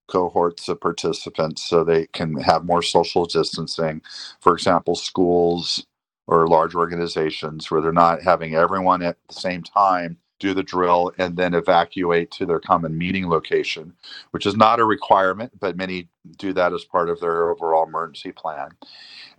cohorts 0.08 0.68
of 0.70 0.82
participants 0.82 1.64
so 1.68 1.84
they 1.84 2.08
can 2.08 2.36
have 2.42 2.66
more 2.66 2.82
social 2.82 3.26
distancing. 3.26 4.02
For 4.42 4.54
example, 4.54 4.96
schools 4.96 5.86
or 6.28 6.48
large 6.48 6.76
organizations 6.76 7.70
where 7.72 7.82
they're 7.82 7.92
not 7.94 8.22
having 8.24 8.56
everyone 8.56 9.02
at 9.04 9.18
the 9.30 9.36
same 9.36 9.64
time 9.64 10.18
do 10.40 10.54
the 10.54 10.64
drill 10.64 11.12
and 11.20 11.38
then 11.38 11.54
evacuate 11.54 12.32
to 12.32 12.46
their 12.46 12.60
common 12.60 12.98
meeting 12.98 13.30
location, 13.30 13.94
which 14.32 14.46
is 14.46 14.58
not 14.58 14.80
a 14.80 14.86
requirement, 14.86 15.52
but 15.60 15.78
many 15.78 16.10
do 16.38 16.54
that 16.54 16.74
as 16.74 16.84
part 16.86 17.10
of 17.10 17.20
their 17.22 17.50
overall 17.52 17.86
emergency 17.88 18.32
plan. 18.32 18.70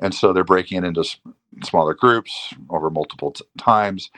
And 0.00 0.14
so 0.14 0.32
they're 0.32 0.44
breaking 0.44 0.78
it 0.78 0.84
into 0.86 1.04
smaller 1.64 1.94
groups 1.94 2.54
over 2.70 2.90
multiple 2.90 3.32
t- 3.32 3.44
times. 3.58 4.10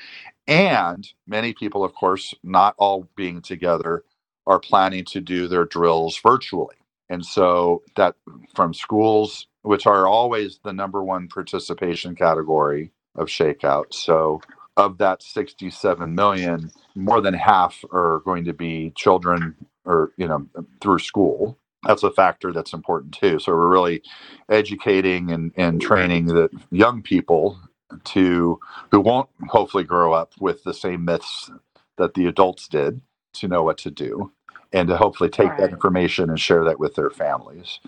And 0.47 1.09
many 1.27 1.55
people, 1.55 1.85
of 1.85 1.95
course, 1.95 2.35
not 2.43 2.75
all 2.79 3.09
being 3.17 3.43
together, 3.43 4.05
are 4.47 4.61
planning 4.61 5.05
to 5.07 5.21
do 5.21 5.49
their 5.49 5.65
drills 5.65 6.19
virtually. 6.23 6.77
And 7.09 7.25
so 7.25 7.83
that 7.97 8.17
from 8.55 8.75
schools 8.75 9.47
which 9.65 9.87
are 9.87 10.07
always 10.07 10.61
the 10.63 10.73
number 10.73 11.03
one 11.03 11.27
participation 11.27 12.15
category 12.15 12.93
of 13.17 13.29
shakeout. 13.29 13.93
So, 13.93 14.41
of 14.77 14.99
that 14.99 15.23
67 15.23 16.15
million, 16.15 16.71
more 16.95 17.21
than 17.21 17.33
half 17.35 17.85
are 17.93 18.21
going 18.25 18.45
to 18.45 18.53
be 18.53 18.93
children 18.97 19.55
or, 19.85 20.13
you 20.17 20.29
know, 20.29 20.47
through 20.81 20.99
school. 20.99 21.57
That's 21.87 22.03
a 22.03 22.11
factor 22.11 22.53
that's 22.53 22.73
important 22.73 23.15
too. 23.15 23.39
So, 23.39 23.53
we're 23.53 23.69
really 23.69 24.03
educating 24.51 25.31
and, 25.31 25.53
and 25.57 25.81
training 25.81 26.27
the 26.27 26.51
young 26.71 27.03
people 27.03 27.59
to 28.05 28.61
who 28.91 29.01
won't 29.01 29.31
hopefully 29.49 29.85
grow 29.85 30.13
up 30.13 30.35
with 30.41 30.63
the 30.65 30.75
same 30.75 31.07
myths 31.07 31.51
that 31.97 32.15
the 32.15 32.27
adults 32.27 32.69
did 32.69 33.01
to 33.35 33.49
know 33.49 33.63
what 33.63 33.79
to 33.79 33.91
do 33.91 34.31
and 34.73 34.89
to 34.89 34.97
hopefully 34.97 35.31
take 35.31 35.51
right. 35.51 35.59
that 35.59 35.71
information 35.71 36.29
and 36.29 36.41
share 36.41 36.65
that 36.65 36.81
with 36.81 36.97
their 36.97 37.11
families. 37.11 37.79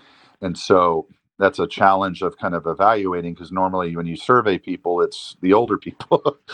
And 0.41 0.57
so 0.57 1.07
that's 1.39 1.59
a 1.59 1.67
challenge 1.67 2.23
of 2.23 2.37
kind 2.37 2.55
of 2.55 2.67
evaluating 2.67 3.35
because 3.35 3.51
normally 3.51 3.95
when 3.97 4.07
you 4.07 4.17
survey 4.17 4.59
people, 4.59 5.01
it's 5.01 5.37
the 5.41 5.53
older 5.53 5.77
people 5.77 6.37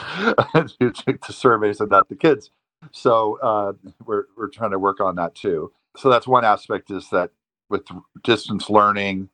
the 0.53 1.19
surveys 1.29 1.81
and 1.81 1.91
not 1.91 2.09
the 2.09 2.15
kids. 2.15 2.51
So 2.93 3.39
uh, 3.41 3.73
we're 4.05 4.25
we're 4.37 4.49
trying 4.49 4.71
to 4.71 4.79
work 4.79 5.01
on 5.01 5.15
that 5.17 5.35
too. 5.35 5.71
So 5.97 6.09
that's 6.09 6.27
one 6.27 6.45
aspect 6.45 6.91
is 6.91 7.09
that 7.11 7.31
with 7.69 7.83
distance 8.23 8.69
learning, 8.69 9.29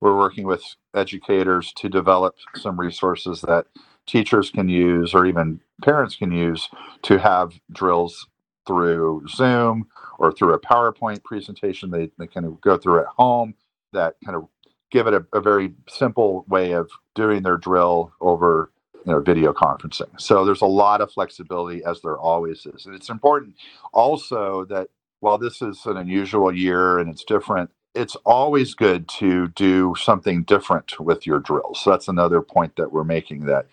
we're 0.00 0.16
working 0.18 0.46
with 0.46 0.62
educators 0.94 1.72
to 1.78 1.88
develop 1.88 2.36
some 2.56 2.78
resources 2.80 3.42
that 3.42 3.66
teachers 4.06 4.50
can 4.50 4.68
use 4.68 5.14
or 5.14 5.26
even 5.26 5.60
parents 5.82 6.16
can 6.16 6.32
use 6.32 6.68
to 7.02 7.18
have 7.18 7.52
drills 7.72 8.28
through 8.66 9.24
Zoom 9.28 9.88
or 10.18 10.32
through 10.32 10.54
a 10.54 10.60
PowerPoint 10.60 11.24
presentation 11.24 11.90
they, 11.90 12.10
they 12.18 12.26
can 12.26 12.58
go 12.62 12.76
through 12.78 13.00
at 13.00 13.06
home 13.06 13.54
that 13.92 14.16
kind 14.24 14.36
of 14.36 14.48
give 14.90 15.06
it 15.08 15.14
a, 15.14 15.26
a 15.34 15.40
very 15.40 15.74
simple 15.88 16.44
way 16.48 16.72
of 16.72 16.90
doing 17.14 17.42
their 17.42 17.58
drill 17.58 18.12
over 18.20 18.70
you 19.06 19.12
know 19.12 19.20
video 19.20 19.52
conferencing. 19.52 20.08
So 20.20 20.44
there's 20.44 20.62
a 20.62 20.66
lot 20.66 21.00
of 21.00 21.12
flexibility 21.12 21.84
as 21.84 22.02
there 22.02 22.18
always 22.18 22.66
is. 22.66 22.86
And 22.86 22.94
it's 22.94 23.10
important 23.10 23.56
also 23.92 24.64
that 24.66 24.88
while 25.20 25.38
this 25.38 25.62
is 25.62 25.86
an 25.86 25.98
unusual 25.98 26.54
year 26.54 26.98
and 27.00 27.10
it's 27.10 27.24
different 27.24 27.70
it's 27.94 28.16
always 28.26 28.74
good 28.74 29.08
to 29.08 29.48
do 29.50 29.94
something 29.98 30.44
different 30.44 31.00
with 31.00 31.26
your 31.26 31.40
drills 31.40 31.80
so 31.82 31.90
that's 31.90 32.08
another 32.08 32.42
point 32.42 32.76
that 32.76 32.92
we're 32.92 33.04
making 33.04 33.46
that 33.46 33.66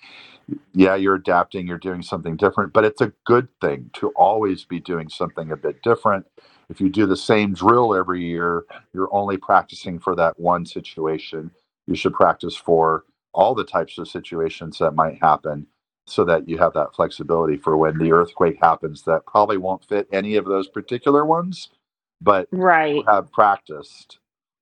yeah 0.74 0.96
you're 0.96 1.16
adapting 1.16 1.68
you're 1.68 1.78
doing 1.80 2.04
something 2.04 2.38
different 2.38 2.74
but 2.74 2.86
it's 2.86 3.02
a 3.02 3.14
good 3.26 3.50
thing 3.62 3.90
to 3.94 4.10
always 4.12 4.66
be 4.66 4.80
doing 4.80 5.10
something 5.10 5.52
a 5.52 5.58
bit 5.58 5.82
different 5.84 6.26
if 6.70 6.82
you 6.82 6.90
do 6.90 7.06
the 7.06 7.18
same 7.18 7.54
drill 7.54 7.96
every 7.96 8.24
year, 8.24 8.64
you're 8.94 9.14
only 9.14 9.38
practicing 9.38 10.00
for 10.00 10.16
that 10.16 10.40
one 10.40 10.66
situation. 10.66 11.52
You 11.88 11.96
should 11.96 12.14
practice 12.14 12.56
for 12.56 13.06
all 13.34 13.54
the 13.54 13.64
types 13.64 13.98
of 13.98 14.08
situations 14.08 14.78
that 14.80 14.92
might 14.92 15.20
happen 15.22 15.68
so 16.08 16.24
that 16.24 16.48
you 16.48 16.58
have 16.58 16.74
that 16.74 16.94
flexibility 16.96 17.58
for 17.58 17.78
when 17.78 17.98
the 17.98 18.12
earthquake 18.12 18.58
happens 18.62 19.04
that 19.04 19.26
probably 19.26 19.58
won't 19.58 19.84
fit 19.86 20.08
any 20.12 20.36
of 20.36 20.46
those 20.46 20.68
particular 20.68 21.26
ones, 21.26 21.70
but 22.22 22.48
right. 22.52 23.04
have 23.08 23.32
practiced. 23.32 24.20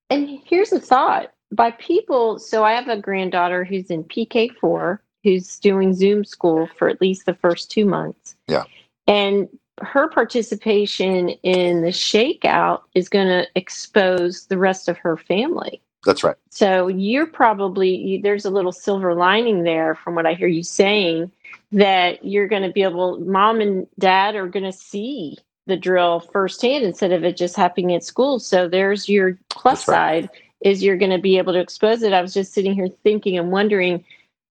And 0.10 0.39
here's 0.46 0.72
a 0.72 0.80
thought 0.80 1.34
by 1.52 1.72
people. 1.72 2.39
So 2.39 2.63
I 2.63 2.74
have 2.74 2.88
a 2.88 2.98
granddaughter 2.98 3.63
who's 3.63 3.89
in 3.89 4.04
PK4 4.06 5.00
who's 5.24 5.58
doing 5.60 5.94
Zoom 5.94 6.26
school 6.26 6.68
for 6.78 6.89
at 6.89 7.02
least 7.02 7.26
the 7.26 7.36
first 7.36 7.72
two 7.72 7.86
months. 7.86 8.36
Yeah. 8.48 8.63
And 9.08 9.48
her 9.84 10.10
participation 10.10 11.30
in 11.43 11.82
the 11.82 11.89
shakeout 11.89 12.82
is 12.93 13.10
going 13.10 13.28
to 13.28 13.48
expose 13.56 14.46
the 14.48 14.58
rest 14.58 14.89
of 14.89 14.98
her 14.98 15.17
family. 15.17 15.82
That's 16.06 16.24
right. 16.24 16.36
So 16.50 16.88
you're 16.88 17.28
probably, 17.28 17.96
you, 17.96 18.22
there's 18.22 18.46
a 18.46 18.50
little 18.50 18.72
silver 18.72 19.15
lining 19.15 19.63
there 19.63 19.96
from 19.96 20.15
what 20.15 20.26
I 20.26 20.34
hear 20.34 20.48
you 20.48 20.63
saying 20.63 21.32
that 21.72 22.24
you're 22.26 22.48
going 22.48 22.63
to 22.63 22.72
be 22.72 22.84
able, 22.84 23.19
mom 23.19 23.62
and 23.62 23.88
dad 24.00 24.36
are 24.36 24.48
going 24.48 24.65
to 24.65 24.74
see 24.74 25.38
the 25.65 25.78
drill 25.78 26.19
firsthand 26.19 26.84
instead 26.84 27.13
of 27.13 27.24
it 27.24 27.38
just 27.38 27.56
happening 27.56 27.96
at 27.96 28.04
school. 28.04 28.38
So 28.39 28.67
there's 28.67 29.08
your 29.08 29.38
plus 29.50 29.88
right. 29.88 30.26
side 30.26 30.30
is 30.62 30.84
you're 30.84 30.98
going 30.98 31.12
to 31.12 31.17
be 31.17 31.38
able 31.38 31.54
to 31.54 31.60
expose 31.60 32.04
it. 32.04 32.13
I 32.13 32.22
was 32.22 32.34
just 32.34 32.54
sitting 32.54 32.74
here 32.74 32.89
thinking 33.04 33.38
and 33.38 33.52
wondering 33.52 34.04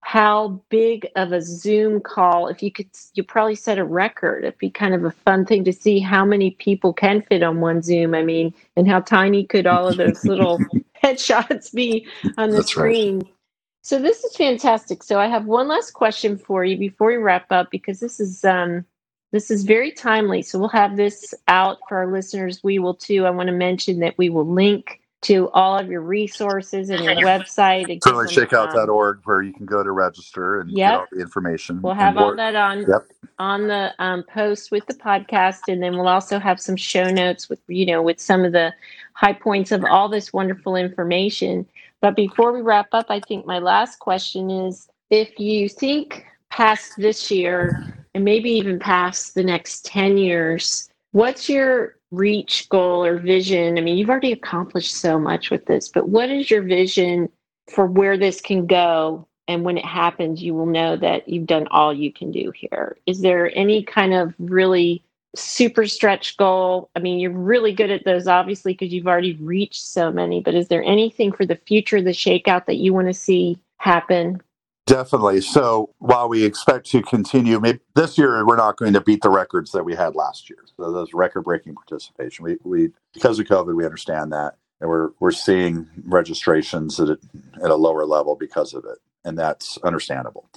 how 0.02 0.60
big 0.68 1.08
of 1.16 1.32
a 1.32 1.40
Zoom 1.40 2.00
call, 2.00 2.48
if 2.48 2.62
you 2.62 2.70
could, 2.70 2.88
you 3.14 3.22
probably 3.22 3.54
set 3.54 3.78
a 3.78 3.84
record. 3.84 4.44
It'd 4.44 4.58
be 4.58 4.68
kind 4.68 4.94
of 4.94 5.04
a 5.04 5.10
fun 5.10 5.46
thing 5.46 5.64
to 5.64 5.72
see 5.72 6.00
how 6.00 6.24
many 6.24 6.50
people 6.50 6.92
can 6.92 7.22
fit 7.22 7.42
on 7.42 7.60
one 7.60 7.82
Zoom. 7.82 8.14
I 8.14 8.22
mean, 8.22 8.52
and 8.76 8.88
how 8.88 9.00
tiny 9.00 9.44
could 9.44 9.66
all 9.66 9.88
of 9.88 9.96
those 9.96 10.24
little 10.24 10.58
headshots 11.04 11.72
be 11.72 12.06
on 12.36 12.50
the 12.50 12.56
That's 12.56 12.70
screen. 12.70 13.20
Right. 13.20 13.34
So 13.82 14.00
this 14.00 14.24
is 14.24 14.36
fantastic. 14.36 15.02
So 15.02 15.18
I 15.18 15.28
have 15.28 15.46
one 15.46 15.68
last 15.68 15.92
question 15.92 16.36
for 16.36 16.64
you 16.64 16.76
before 16.76 17.08
we 17.08 17.16
wrap 17.16 17.50
up 17.50 17.70
because 17.70 18.00
this 18.00 18.18
is 18.20 18.44
um, 18.44 18.84
this 19.30 19.50
is 19.50 19.64
very 19.64 19.92
timely. 19.92 20.42
So 20.42 20.58
we'll 20.58 20.68
have 20.68 20.96
this 20.96 21.32
out 21.46 21.78
for 21.88 21.98
our 21.98 22.12
listeners. 22.12 22.62
We 22.62 22.78
will 22.78 22.94
too. 22.94 23.24
I 23.24 23.30
want 23.30 23.48
to 23.48 23.54
mention 23.54 24.00
that 24.00 24.18
we 24.18 24.30
will 24.30 24.46
link 24.46 25.00
to 25.22 25.48
all 25.50 25.78
of 25.78 25.88
your 25.88 26.00
resources 26.00 26.90
and 26.90 27.04
your 27.04 27.14
website. 27.14 28.02
Certainly 28.02 28.26
shakeout.org 28.26 29.20
where 29.24 29.42
you 29.42 29.52
can 29.52 29.66
go 29.66 29.82
to 29.82 29.90
register 29.92 30.60
and 30.60 30.70
yep. 30.70 30.76
get 30.76 30.98
all 30.98 31.06
the 31.12 31.20
information. 31.20 31.80
We'll 31.80 31.94
have 31.94 32.16
all 32.16 32.34
that 32.36 32.56
on 32.56 32.80
yep. 32.80 33.06
on 33.38 33.68
the 33.68 33.92
um, 33.98 34.24
post 34.24 34.70
with 34.70 34.84
the 34.86 34.94
podcast, 34.94 35.60
and 35.68 35.82
then 35.82 35.96
we'll 35.96 36.08
also 36.08 36.38
have 36.38 36.60
some 36.60 36.76
show 36.76 37.04
notes 37.10 37.48
with 37.48 37.60
you 37.68 37.86
know 37.86 38.02
with 38.02 38.20
some 38.20 38.44
of 38.44 38.52
the 38.52 38.72
high 39.14 39.32
points 39.32 39.72
of 39.72 39.84
all 39.84 40.08
this 40.08 40.32
wonderful 40.32 40.76
information. 40.76 41.66
But 42.00 42.16
before 42.16 42.52
we 42.52 42.60
wrap 42.60 42.88
up, 42.92 43.06
I 43.08 43.20
think 43.20 43.46
my 43.46 43.60
last 43.60 44.00
question 44.00 44.50
is 44.50 44.88
if 45.10 45.38
you 45.38 45.68
think 45.68 46.26
past 46.50 46.94
this 46.98 47.30
year 47.30 47.94
and 48.14 48.24
maybe 48.24 48.50
even 48.50 48.78
past 48.78 49.34
the 49.34 49.44
next 49.44 49.84
10 49.86 50.18
years, 50.18 50.90
what's 51.12 51.48
your 51.48 51.96
reach 52.12 52.68
goal 52.68 53.04
or 53.04 53.18
vision? 53.18 53.78
I 53.78 53.80
mean, 53.80 53.96
you've 53.96 54.10
already 54.10 54.32
accomplished 54.32 54.94
so 54.94 55.18
much 55.18 55.50
with 55.50 55.66
this, 55.66 55.88
but 55.88 56.08
what 56.08 56.30
is 56.30 56.50
your 56.50 56.62
vision 56.62 57.28
for 57.68 57.86
where 57.86 58.16
this 58.16 58.40
can 58.40 58.66
go? 58.66 59.26
And 59.48 59.64
when 59.64 59.76
it 59.76 59.84
happens, 59.84 60.42
you 60.42 60.54
will 60.54 60.66
know 60.66 60.96
that 60.96 61.28
you've 61.28 61.46
done 61.46 61.66
all 61.70 61.92
you 61.92 62.12
can 62.12 62.30
do 62.30 62.52
here. 62.54 62.96
Is 63.06 63.22
there 63.22 63.50
any 63.56 63.82
kind 63.82 64.14
of 64.14 64.34
really 64.38 65.02
super 65.34 65.86
stretch 65.86 66.36
goal? 66.36 66.90
I 66.94 67.00
mean, 67.00 67.18
you're 67.18 67.32
really 67.32 67.72
good 67.72 67.90
at 67.90 68.04
those, 68.04 68.28
obviously, 68.28 68.74
because 68.74 68.92
you've 68.92 69.08
already 69.08 69.34
reached 69.36 69.84
so 69.84 70.12
many, 70.12 70.40
but 70.40 70.54
is 70.54 70.68
there 70.68 70.84
anything 70.84 71.32
for 71.32 71.46
the 71.46 71.56
future 71.56 72.00
the 72.00 72.10
shakeout 72.10 72.66
that 72.66 72.76
you 72.76 72.92
want 72.92 73.08
to 73.08 73.14
see 73.14 73.58
happen? 73.78 74.40
Definitely. 74.86 75.40
So 75.42 75.94
while 75.98 76.28
we 76.28 76.44
expect 76.44 76.90
to 76.90 77.02
continue, 77.02 77.60
maybe 77.60 77.78
this 77.94 78.18
year 78.18 78.44
we're 78.46 78.56
not 78.56 78.76
going 78.76 78.92
to 78.94 79.00
beat 79.00 79.22
the 79.22 79.30
records 79.30 79.70
that 79.72 79.84
we 79.84 79.94
had 79.94 80.16
last 80.16 80.50
year. 80.50 80.58
So 80.76 80.90
those 80.90 81.14
record-breaking 81.14 81.74
participation, 81.74 82.44
we, 82.44 82.56
we 82.64 82.90
because 83.14 83.38
of 83.38 83.46
COVID, 83.46 83.76
we 83.76 83.84
understand 83.84 84.32
that, 84.32 84.56
and 84.80 84.90
we're 84.90 85.10
we're 85.20 85.30
seeing 85.30 85.88
registrations 86.04 86.98
at 86.98 87.10
a, 87.10 87.18
at 87.62 87.70
a 87.70 87.76
lower 87.76 88.04
level 88.04 88.34
because 88.34 88.74
of 88.74 88.84
it, 88.84 88.98
and 89.24 89.38
that's 89.38 89.78
understandable. 89.84 90.48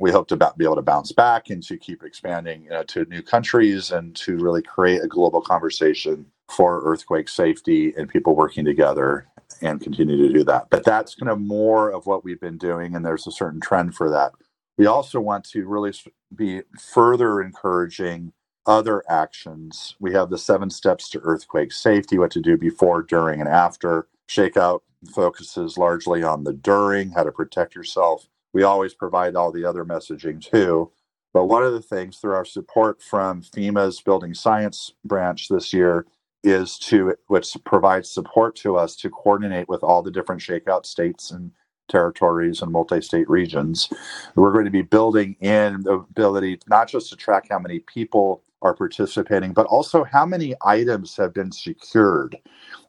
We 0.00 0.10
hope 0.10 0.28
to 0.28 0.36
be 0.36 0.64
able 0.64 0.76
to 0.76 0.82
bounce 0.82 1.12
back 1.12 1.50
and 1.50 1.62
to 1.64 1.76
keep 1.76 2.02
expanding 2.02 2.64
you 2.64 2.70
know, 2.70 2.82
to 2.84 3.04
new 3.04 3.22
countries 3.22 3.92
and 3.92 4.16
to 4.16 4.36
really 4.38 4.62
create 4.62 5.02
a 5.02 5.08
global 5.08 5.42
conversation 5.42 6.26
for 6.48 6.82
earthquake 6.84 7.28
safety 7.28 7.94
and 7.96 8.08
people 8.08 8.34
working 8.34 8.64
together 8.64 9.28
and 9.62 9.80
continue 9.80 10.16
to 10.16 10.32
do 10.32 10.44
that. 10.44 10.68
But 10.70 10.84
that's 10.84 11.14
kind 11.14 11.30
of 11.30 11.40
more 11.40 11.90
of 11.90 12.06
what 12.06 12.24
we've 12.24 12.40
been 12.40 12.58
doing, 12.58 12.94
and 12.94 13.04
there's 13.04 13.26
a 13.26 13.32
certain 13.32 13.60
trend 13.60 13.94
for 13.94 14.10
that. 14.10 14.32
We 14.78 14.86
also 14.86 15.20
want 15.20 15.44
to 15.50 15.66
really 15.66 15.92
be 16.34 16.62
further 16.78 17.42
encouraging 17.42 18.32
other 18.66 19.02
actions. 19.08 19.96
We 20.00 20.12
have 20.14 20.30
the 20.30 20.38
seven 20.38 20.70
steps 20.70 21.08
to 21.10 21.20
earthquake 21.20 21.72
safety, 21.72 22.18
what 22.18 22.30
to 22.32 22.40
do 22.40 22.56
before, 22.56 23.02
during, 23.02 23.40
and 23.40 23.48
after. 23.48 24.08
Shakeout 24.28 24.80
focuses 25.14 25.76
largely 25.78 26.22
on 26.22 26.44
the 26.44 26.52
during, 26.52 27.10
how 27.10 27.24
to 27.24 27.32
protect 27.32 27.74
yourself. 27.74 28.28
We 28.52 28.62
always 28.62 28.94
provide 28.94 29.36
all 29.36 29.52
the 29.52 29.64
other 29.64 29.84
messaging 29.84 30.40
too. 30.40 30.92
But 31.32 31.46
one 31.46 31.62
of 31.62 31.72
the 31.72 31.82
things 31.82 32.18
through 32.18 32.34
our 32.34 32.44
support 32.44 33.02
from 33.02 33.42
FEMA's 33.42 34.00
Building 34.00 34.34
Science 34.34 34.92
branch 35.04 35.48
this 35.48 35.72
year 35.72 36.06
is 36.44 36.78
to 36.78 37.14
which 37.28 37.56
provides 37.64 38.10
support 38.10 38.56
to 38.56 38.76
us 38.76 38.96
to 38.96 39.10
coordinate 39.10 39.68
with 39.68 39.82
all 39.82 40.02
the 40.02 40.10
different 40.10 40.40
shakeout 40.40 40.86
states 40.86 41.30
and 41.30 41.52
territories 41.88 42.62
and 42.62 42.72
multi-state 42.72 43.28
regions. 43.28 43.90
We're 44.36 44.52
going 44.52 44.64
to 44.64 44.70
be 44.70 44.82
building 44.82 45.36
in 45.40 45.82
the 45.82 45.94
ability 45.94 46.60
not 46.68 46.88
just 46.88 47.10
to 47.10 47.16
track 47.16 47.48
how 47.50 47.58
many 47.58 47.80
people 47.80 48.42
are 48.62 48.74
participating, 48.74 49.52
but 49.52 49.66
also 49.66 50.04
how 50.04 50.26
many 50.26 50.54
items 50.64 51.16
have 51.16 51.34
been 51.34 51.52
secured, 51.52 52.36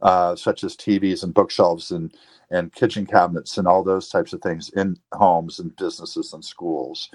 uh, 0.02 0.36
such 0.36 0.64
as 0.64 0.76
TVs 0.76 1.24
and 1.24 1.34
bookshelves 1.34 1.92
and 1.92 2.14
and 2.52 2.74
kitchen 2.74 3.06
cabinets 3.06 3.58
and 3.58 3.68
all 3.68 3.84
those 3.84 4.10
types 4.10 4.34
of 4.34 4.42
things 4.42 4.70
in 4.76 4.98
homes 5.14 5.60
and 5.60 5.76
businesses 5.78 6.34
and 6.34 6.46
schools, 6.46 7.10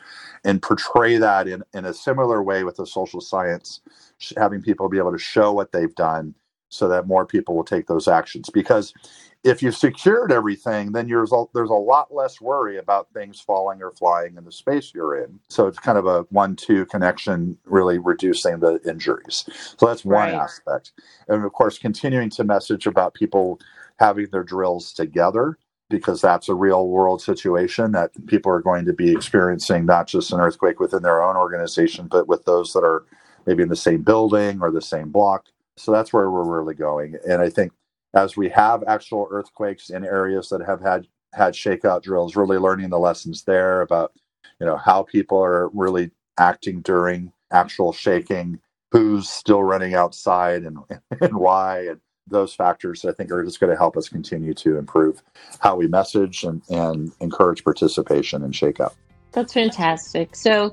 and 0.45 0.63
portray 0.63 1.19
that 1.19 1.47
in 1.47 1.63
in 1.75 1.85
a 1.85 1.95
similar 1.95 2.43
way 2.43 2.65
with 2.65 2.77
the 2.77 2.87
social 2.87 3.21
science 3.21 3.81
having 4.37 4.63
people 4.63 4.89
be 4.89 4.99
able 4.99 5.13
to 5.13 5.19
show 5.19 5.53
what 5.53 5.73
they've 5.73 5.95
done 5.95 6.35
so 6.69 6.89
that 6.89 7.07
more 7.07 7.25
people 7.25 7.55
will 7.55 7.65
take 7.65 7.87
those 7.87 8.09
actions. 8.09 8.51
Because 8.51 8.93
if 9.45 9.63
you've 9.63 9.77
secured 9.77 10.33
everything 10.33 10.91
then 10.91 11.07
there's 11.07 11.33
a, 11.33 11.45
there's 11.55 11.71
a 11.71 11.75
lot 11.75 12.13
less 12.13 12.41
worry 12.41 12.79
about 12.79 13.13
things 13.13 13.41
falling 13.41 13.81
or 13.83 13.93
flying 13.93 14.37
in 14.37 14.45
the 14.45 14.51
space 14.51 14.93
you're 14.93 15.23
in. 15.23 15.39
So 15.49 15.69
it's 15.69 15.79
kind 15.79 15.97
of 15.97 16.07
a 16.07 16.23
one-two 16.31 16.87
connection 16.87 17.57
really 17.65 17.99
reducing 17.99 18.59
the 18.59 18.81
injuries. 18.89 19.45
So 19.79 19.87
that's 19.87 20.05
one 20.05 20.33
right. 20.33 20.35
aspect. 20.35 20.93
And 21.29 21.45
of 21.45 21.53
course 21.53 21.79
continuing 21.79 22.31
to 22.31 22.45
message 22.45 22.87
about 22.87 23.15
people 23.15 23.61
having 23.99 24.29
their 24.31 24.45
drills 24.45 24.93
together 24.93 25.59
because 25.91 26.21
that's 26.21 26.49
a 26.49 26.55
real 26.55 26.89
world 26.89 27.23
situation 27.23 27.93
that 27.93 28.11
people 28.27 28.51
are 28.53 28.63
going 28.63 28.85
to 28.85 28.93
be 28.93 29.13
experiencing 29.13 29.87
not 29.87 30.07
just 30.09 30.33
an 30.33 30.41
earthquake 30.41 30.81
within 30.81 31.03
their 31.03 31.23
own 31.23 31.37
organization 31.37 32.09
but 32.09 32.29
with 32.29 32.45
those 32.45 32.73
that 32.73 32.85
are 32.85 33.05
maybe 33.47 33.63
in 33.63 33.69
the 33.69 33.77
same 33.77 34.03
building 34.03 34.61
or 34.61 34.71
the 34.71 34.83
same 34.83 35.11
block. 35.11 35.47
So 35.77 35.93
that's 35.93 36.13
where 36.13 36.31
we're 36.31 36.45
really 36.45 36.75
going. 36.75 37.17
And 37.29 37.41
I 37.41 37.51
think 37.51 37.73
as 38.15 38.37
we 38.37 38.49
have 38.51 38.83
actual 38.87 39.29
earthquakes 39.31 39.91
in 39.91 40.05
areas 40.05 40.49
that 40.51 40.63
have 40.63 40.81
had 40.81 41.07
had 41.35 41.55
shakeout 41.55 42.03
drills, 42.03 42.37
really 42.37 42.59
learning 42.59 42.91
the 42.91 42.99
lessons 42.99 43.45
there 43.45 43.83
about 43.83 44.13
you 44.61 44.67
know 44.67 44.77
how 44.77 45.03
people 45.03 45.43
are 45.43 45.69
really 45.69 46.11
acting 46.39 46.81
during 46.83 47.33
actual 47.53 47.93
shaking, 47.93 48.59
who's 48.91 49.29
still 49.29 49.63
running 49.63 49.95
outside 49.95 50.63
and 50.65 50.79
and 51.21 51.37
why 51.37 51.87
and 51.89 52.01
those 52.29 52.55
factors 52.55 53.05
I 53.05 53.13
think 53.13 53.31
are 53.31 53.45
just 53.45 53.61
going 53.61 53.71
to 53.71 53.77
help 53.77 53.97
us 53.97 54.09
continue 54.09 54.55
to 54.55 54.79
improve 54.79 55.23
how 55.61 55.77
we 55.77 55.87
message 55.87 56.45
and, 56.45 56.63
and 56.71 57.13
encourage 57.21 57.63
participation 57.63 58.43
in 58.43 58.51
shakeout. 58.51 58.95
That's 59.33 59.53
fantastic. 59.53 60.35
So 60.35 60.73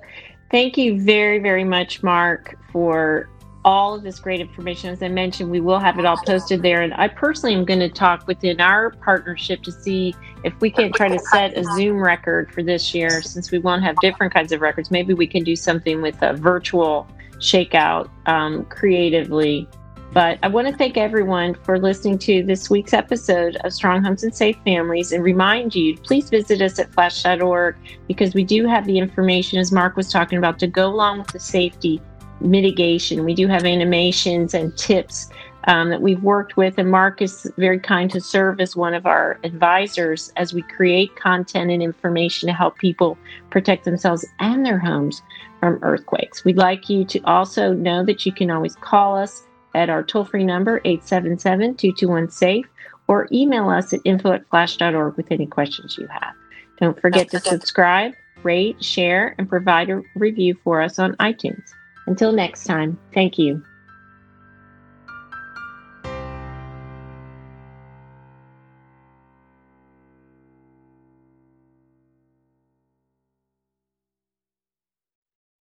Thank 0.54 0.78
you 0.78 1.02
very, 1.02 1.40
very 1.40 1.64
much, 1.64 2.04
Mark, 2.04 2.60
for 2.72 3.28
all 3.66 3.96
of 3.96 4.04
this 4.04 4.20
great 4.20 4.40
information. 4.40 4.92
As 4.92 5.02
I 5.02 5.08
mentioned, 5.08 5.50
we 5.50 5.60
will 5.60 5.80
have 5.80 5.98
it 5.98 6.06
all 6.06 6.20
posted 6.28 6.62
there. 6.62 6.84
And 6.84 6.94
I 6.94 7.08
personally 7.08 7.56
am 7.56 7.66
going 7.66 7.80
to 7.80 7.90
talk 7.90 8.28
within 8.28 8.62
our 8.62 8.92
partnership 8.92 9.64
to 9.64 9.72
see 9.72 10.14
if 10.44 10.54
we 10.62 10.70
can 10.70 10.94
try 10.94 11.08
to 11.08 11.18
set 11.18 11.58
a 11.58 11.64
Zoom 11.64 11.98
record 11.98 12.54
for 12.54 12.62
this 12.62 12.94
year, 12.94 13.24
since 13.24 13.50
we 13.50 13.58
won't 13.58 13.82
have 13.82 13.96
different 14.00 14.32
kinds 14.32 14.52
of 14.52 14.62
records. 14.62 14.92
Maybe 14.92 15.16
we 15.16 15.26
can 15.26 15.44
do 15.44 15.56
something 15.56 16.04
with 16.04 16.22
a 16.22 16.34
virtual 16.34 17.08
shakeout 17.40 18.12
um, 18.28 18.66
creatively 18.66 19.68
but 20.14 20.38
I 20.44 20.48
want 20.48 20.68
to 20.68 20.78
thank 20.78 20.96
everyone 20.96 21.56
for 21.56 21.80
listening 21.80 22.20
to 22.20 22.44
this 22.44 22.70
week's 22.70 22.94
episode 22.94 23.56
of 23.64 23.74
Strong 23.74 24.04
Homes 24.04 24.24
and 24.24 24.34
Safe 24.34 24.58
Families 24.64 25.12
and 25.12 25.24
remind 25.24 25.74
you 25.74 25.98
please 25.98 26.30
visit 26.30 26.62
us 26.62 26.78
at 26.78 26.94
flash.org 26.94 27.76
because 28.08 28.36
we 28.36 28.44
do 28.44 28.68
have 28.68 28.86
the 28.86 29.00
information, 29.00 29.58
as 29.58 29.72
Mark 29.72 29.96
was 29.96 30.12
talking 30.12 30.38
about, 30.38 30.60
to 30.60 30.68
go 30.68 30.88
along 30.88 31.20
with 31.20 31.28
the 31.28 31.40
safety 31.40 32.00
mitigation. 32.42 33.26
We 33.26 33.34
do 33.34 33.48
have 33.48 33.66
animations 33.66 34.54
and 34.54 34.78
tips 34.78 35.32
um, 35.68 35.90
that 35.90 36.02
we've 36.02 36.22
worked 36.22 36.58
with, 36.58 36.78
and 36.78 36.92
Mark 36.92 37.20
is 37.20 37.52
very 37.58 37.80
kind 37.80 38.12
to 38.12 38.22
serve 38.22 38.60
as 38.60 38.76
one 38.76 38.94
of 38.94 39.08
our 39.08 39.40
advisors 39.44 40.32
as 40.36 40.54
we 40.54 40.62
create 40.62 41.16
content 41.16 41.72
and 41.72 41.82
information 41.82 42.48
to 42.48 42.54
help 42.54 42.78
people 42.78 43.18
protect 43.50 43.86
themselves 43.86 44.26
and 44.40 44.64
their 44.64 44.78
homes 44.78 45.24
from 45.60 45.80
earthquakes. 45.82 46.46
We'd 46.46 46.58
like 46.58 46.88
you 46.88 47.04
to 47.06 47.20
also 47.22 47.74
know 47.74 48.06
that 48.06 48.28
you 48.28 48.32
can 48.32 48.52
always 48.52 48.76
call 48.76 49.18
us 49.18 49.48
at 49.74 49.90
our 49.90 50.04
toll 50.04 50.26
free 50.26 50.44
number, 50.44 50.82
877 50.86 51.76
221 51.76 52.30
SAFE, 52.30 52.66
or 53.08 53.28
email 53.32 53.70
us 53.70 53.94
at 53.94 54.00
info 54.06 54.32
at 54.34 54.48
flash.org 54.50 55.18
with 55.18 55.32
any 55.32 55.46
questions 55.46 55.98
you 55.98 56.08
have. 56.08 56.34
Don't 56.80 57.00
forget 57.00 57.30
to 57.30 57.40
subscribe, 57.40 58.14
rate, 58.44 58.84
share, 58.84 59.36
and 59.38 59.48
provide 59.48 59.90
a 59.90 60.02
review 60.16 60.56
for 60.64 60.82
us 60.82 61.00
on 61.00 61.16
iTunes. 61.18 61.72
Until 62.08 62.32
next 62.32 62.66
time, 62.66 63.00
thank 63.14 63.38
you. 63.38 63.64